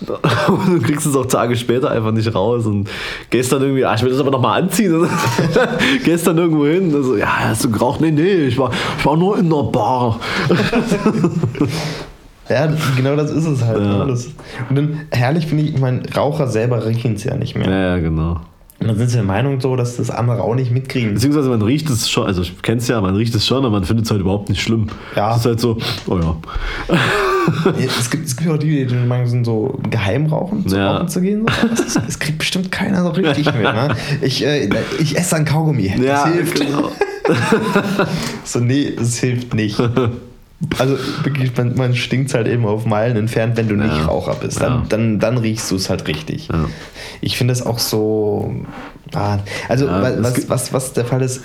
[0.48, 2.88] Und du kriegst es auch Tage später einfach nicht raus und
[3.28, 5.06] gehst dann irgendwie, ah, ich will das aber nochmal anziehen.
[6.04, 6.94] Gehst dann irgendwo hin.
[6.94, 8.00] Und so, ja, hast du geraucht?
[8.00, 10.18] Nee, nee, ich war, ich war nur in der Bar.
[12.48, 13.78] Ja, genau das ist es halt.
[13.78, 14.04] Ja.
[14.04, 14.18] ne?
[14.68, 17.70] Und dann herrlich finde ich, ich meine, Raucher selber riechen es ja nicht mehr.
[17.70, 18.40] Ja, ja, genau.
[18.80, 21.12] Und dann sind sie der Meinung so, dass das andere auch nicht mitkriegen.
[21.12, 23.84] Beziehungsweise man riecht es schon, also ich kenn's ja, man riecht es schon, aber man
[23.84, 24.86] findet es halt überhaupt nicht schlimm.
[25.14, 25.32] Ja.
[25.32, 25.76] Es ist halt so,
[26.06, 26.36] oh ja.
[27.78, 30.96] Es gibt, es gibt auch die, die meinen, sind so geheim rauchen, zu Ja.
[30.96, 31.46] rauchen zu gehen.
[31.74, 32.00] So.
[32.00, 33.62] Das kriegt bestimmt keiner so richtig mit.
[33.62, 33.94] Ne?
[34.22, 35.86] Ich, äh, ich esse ein Kaugummi.
[36.02, 36.60] Ja, das hilft.
[36.60, 36.90] genau.
[38.44, 39.78] So, nee, es hilft nicht.
[40.78, 44.04] Also wirklich, man, man stinkt halt eben auf Meilen entfernt, wenn du nicht Ja.
[44.06, 44.60] Raucher bist.
[44.60, 44.86] Dann, Ja.
[44.88, 46.48] dann, dann riechst du es halt richtig.
[46.48, 46.66] Ja.
[47.22, 48.54] Ich finde das auch so.
[49.14, 49.38] Ah,
[49.68, 51.42] also, was, was, was der Fall ist,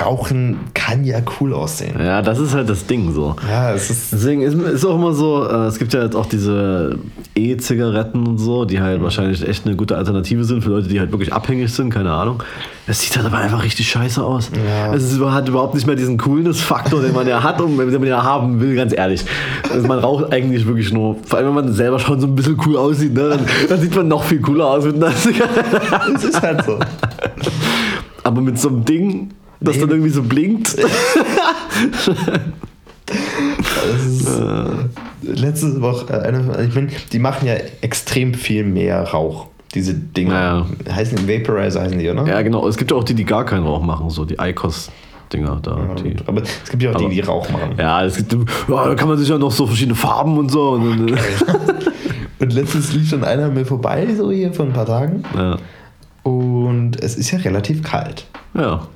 [0.00, 1.96] Rauchen kann ja cool aussehen.
[1.98, 3.36] Ja, das ist halt das Ding so.
[3.46, 4.14] Ja, es ist.
[4.14, 6.98] Deswegen ist ist auch immer so, äh, es gibt ja jetzt auch diese
[7.34, 11.10] E-Zigaretten und so, die halt wahrscheinlich echt eine gute Alternative sind für Leute, die halt
[11.12, 12.42] wirklich abhängig sind, keine Ahnung.
[12.86, 14.50] Es sieht halt aber einfach richtig scheiße aus.
[14.54, 14.94] Ja.
[14.94, 18.06] Es ist, hat überhaupt nicht mehr diesen Coolness-Faktor, den man ja hat und den man
[18.06, 19.22] ja haben will, ganz ehrlich.
[19.70, 22.58] Also man raucht eigentlich wirklich nur, vor allem wenn man selber schon so ein bisschen
[22.64, 25.82] cool aussieht, ne, dann, dann sieht man noch viel cooler aus mit einer Zigarette.
[26.14, 26.78] Es ist halt so.
[28.22, 29.30] Aber mit so einem Ding,
[29.64, 29.80] das Nee.
[29.82, 30.76] dann irgendwie so blinkt.
[34.06, 34.28] Ist,
[35.22, 39.48] letzte Woche, äh, eine, ich meine, die machen ja extrem viel mehr Rauch.
[39.74, 40.66] Diese Dinger.
[40.90, 42.26] Heißen die Vaporizer, heißen die, oder?
[42.26, 42.66] Ja, genau.
[42.68, 45.78] Es gibt ja auch die, die gar keinen Rauch machen, so die ICOS-Dinger da.
[46.02, 47.74] die, Aber es gibt ja auch die, Aber- die Rauch machen.
[47.78, 48.32] ja, es gibt,
[48.68, 50.70] ja, da kann man sich ja noch so verschiedene Farben und so.
[50.70, 51.12] Und,
[52.40, 55.24] Und letztens lief schon einer mir vorbei, so hier vor ein paar Tagen.
[55.36, 55.56] ja.
[56.22, 58.24] Und es ist ja relativ kalt.
[58.54, 58.86] ja.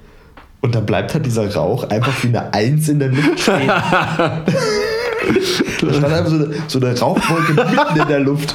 [0.61, 3.69] Und da bleibt halt dieser Rauch einfach wie eine Eins in der Luft stehen.
[3.69, 4.45] da
[5.81, 8.55] stand einfach so eine, so eine Rauchwolke mitten in der Luft.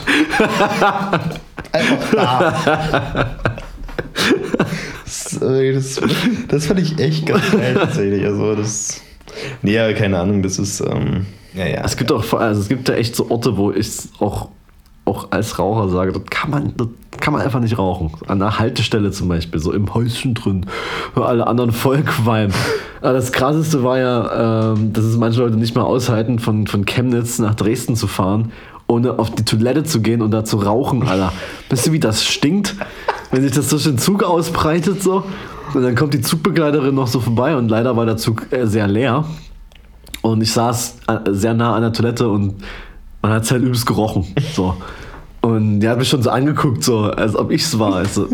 [1.71, 3.29] Einfach da.
[5.05, 6.01] Das, das,
[6.47, 8.25] das fand ich echt ganz geil tatsächlich.
[8.25, 9.01] Also das.
[9.61, 10.81] Nee, aber keine Ahnung, das ist.
[10.81, 11.81] Ähm, ja, ja.
[11.83, 13.89] Es gibt auch, vor- also es gibt ja echt so Orte, wo ich
[14.19, 14.49] auch,
[15.05, 16.89] auch als Raucher sage, dort kann man, dort
[17.23, 18.11] kann man einfach nicht rauchen.
[18.27, 20.65] An der Haltestelle zum Beispiel, so im Häuschen drin,
[21.15, 22.03] wo alle anderen voll.
[22.25, 26.85] Aber das krasseste war ja, ähm, dass es manche Leute nicht mehr aushalten, von, von
[26.85, 28.51] Chemnitz nach Dresden zu fahren,
[28.87, 31.31] ohne auf die Toilette zu gehen und da zu rauchen, Alter.
[31.69, 32.75] Weißt du, wie das stinkt?
[33.31, 35.23] Wenn sich das durch den Zug ausbreitet so.
[35.73, 38.89] Und dann kommt die Zugbegleiterin noch so vorbei und leider war der Zug äh, sehr
[38.89, 39.23] leer.
[40.21, 42.55] Und ich saß äh, sehr nah an der Toilette und
[43.21, 44.27] man hat es halt übelst gerochen.
[44.53, 44.75] So.
[45.43, 47.95] Und die hat mich schon so angeguckt, so, als ob ich es war.
[47.95, 48.27] Also,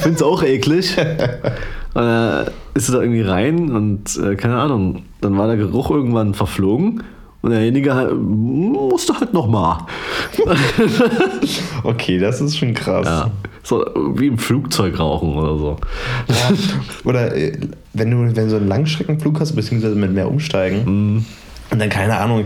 [0.00, 0.96] Find's auch eklig.
[0.98, 5.90] Und dann ist sie da irgendwie rein und äh, keine Ahnung, dann war der Geruch
[5.90, 7.04] irgendwann verflogen
[7.42, 9.78] und derjenige halt, musste halt nochmal.
[11.84, 13.06] Okay, das ist schon krass.
[13.06, 13.30] Ja.
[13.62, 13.84] So
[14.16, 15.76] wie im Flugzeug rauchen oder so.
[16.28, 16.56] Ja.
[17.04, 17.58] Oder äh,
[17.92, 21.26] wenn du, wenn du so einen Langstreckenflug hast, beziehungsweise mit mehr Umsteigen,
[21.70, 22.44] und dann keine Ahnung,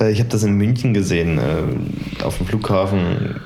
[0.00, 3.36] äh, ich habe das in München gesehen, äh, auf dem Flughafen,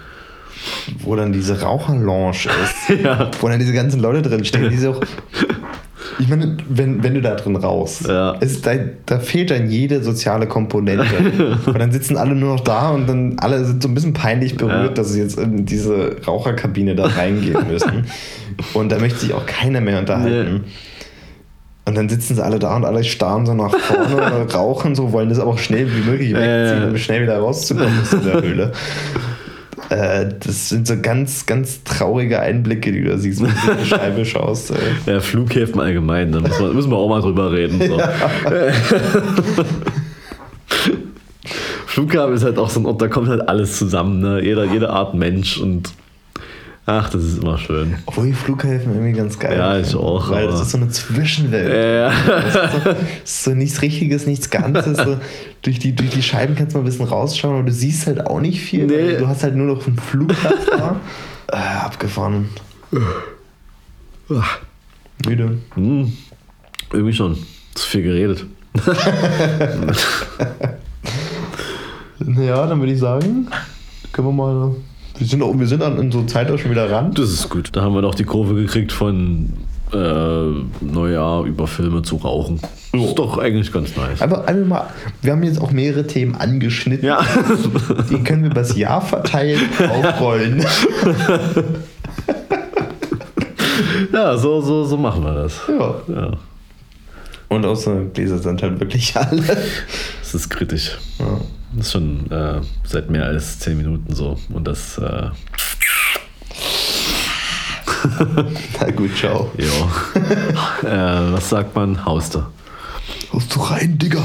[1.00, 3.30] wo dann diese Raucherlounge ist, Ja.
[3.40, 5.00] wo dann diese ganzen Leute drin stehen, die so.
[6.20, 8.36] Ich meine, wenn, wenn du da drin rauchst, Ja.
[8.62, 8.72] da,
[9.04, 11.04] da fehlt dann jede soziale Komponente.
[11.66, 14.56] und dann sitzen alle nur noch da und dann alle sind so ein bisschen peinlich
[14.56, 14.94] berührt, Ja.
[14.94, 18.04] dass sie jetzt in diese Raucherkabine da reingehen müssen.
[18.74, 20.64] und da möchte sich auch keiner mehr unterhalten.
[21.86, 25.12] Und dann sitzen sie alle da und alle starren so nach vorne oder rauchen so,
[25.12, 26.88] wollen das aber auch schnell wie möglich wegziehen, Ja.
[26.88, 28.72] um schnell wieder rauszukommen aus der Höhle.
[29.90, 33.78] Äh, das sind so ganz, ganz traurige Einblicke, die du da siehst, wenn du in
[33.78, 34.70] die Scheibe schaust.
[34.70, 34.76] Ey.
[35.12, 37.78] Ja, Flughäfen allgemein, da müssen wir, müssen wir auch mal drüber reden.
[37.86, 38.00] So.
[41.86, 44.42] Flughafen ist halt auch so ein Ort, da kommt halt alles zusammen, ne?
[44.42, 45.90] Jeder, jede Art Mensch und
[46.86, 47.94] ach, das ist immer schön.
[48.06, 51.72] Obwohl die Flughäfen irgendwie ganz geil Ja, ich auch, Weil das ist so eine Zwischenwelt.
[51.72, 52.12] Ja,
[52.84, 54.98] Das ist so nichts Richtiges, nichts Ganzes.
[54.98, 55.18] So,
[55.62, 58.26] durch, die, durch die Scheiben kannst du mal ein bisschen rausschauen, aber du siehst halt
[58.26, 58.86] auch nicht viel.
[58.86, 59.16] Nee.
[59.16, 61.00] Du hast halt nur noch einen Flugplatz da.
[61.48, 62.48] Äh, abgefahren.
[65.26, 65.58] Müde.
[65.74, 66.12] hm,
[66.92, 67.36] irgendwie schon.
[67.74, 68.46] Zu viel geredet.
[72.38, 73.48] Ja, dann würde ich sagen,
[74.12, 74.74] können wir mal.
[75.16, 77.12] Wir sind, auch, wir sind an unserer Zeit auch schon wieder ran.
[77.14, 77.70] Das ist gut.
[77.72, 79.52] Da haben wir doch die Kurve gekriegt von
[79.92, 79.96] äh,
[80.84, 82.58] Neujahr über Filme zu rauchen.
[82.92, 84.20] Das ist doch eigentlich ganz nice.
[84.20, 84.86] Einfach, einfach mal,
[85.22, 87.06] wir haben jetzt auch mehrere Themen angeschnitten.
[87.06, 87.20] Ja.
[88.10, 90.64] Die können wir übers Jahr verteilt aufrollen.
[94.12, 95.60] Ja, so, so, so machen wir das.
[95.68, 95.94] ja.
[96.08, 96.32] Ja,
[97.48, 99.42] Und außer Gläser sind halt wirklich alle.
[99.42, 100.98] das ist kritisch.
[101.18, 101.40] Ja.
[101.76, 104.38] Das ist schon äh, seit mehr als zehn Minuten so.
[104.50, 105.30] Und das, äh,
[108.80, 109.50] Na gut, ciao.
[109.56, 109.66] ja.
[111.28, 112.04] äh, was sagt man?
[112.04, 112.46] Hauste.
[113.32, 114.22] Haust du rein, Digga.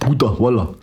[0.00, 0.74] Bruder, Walla.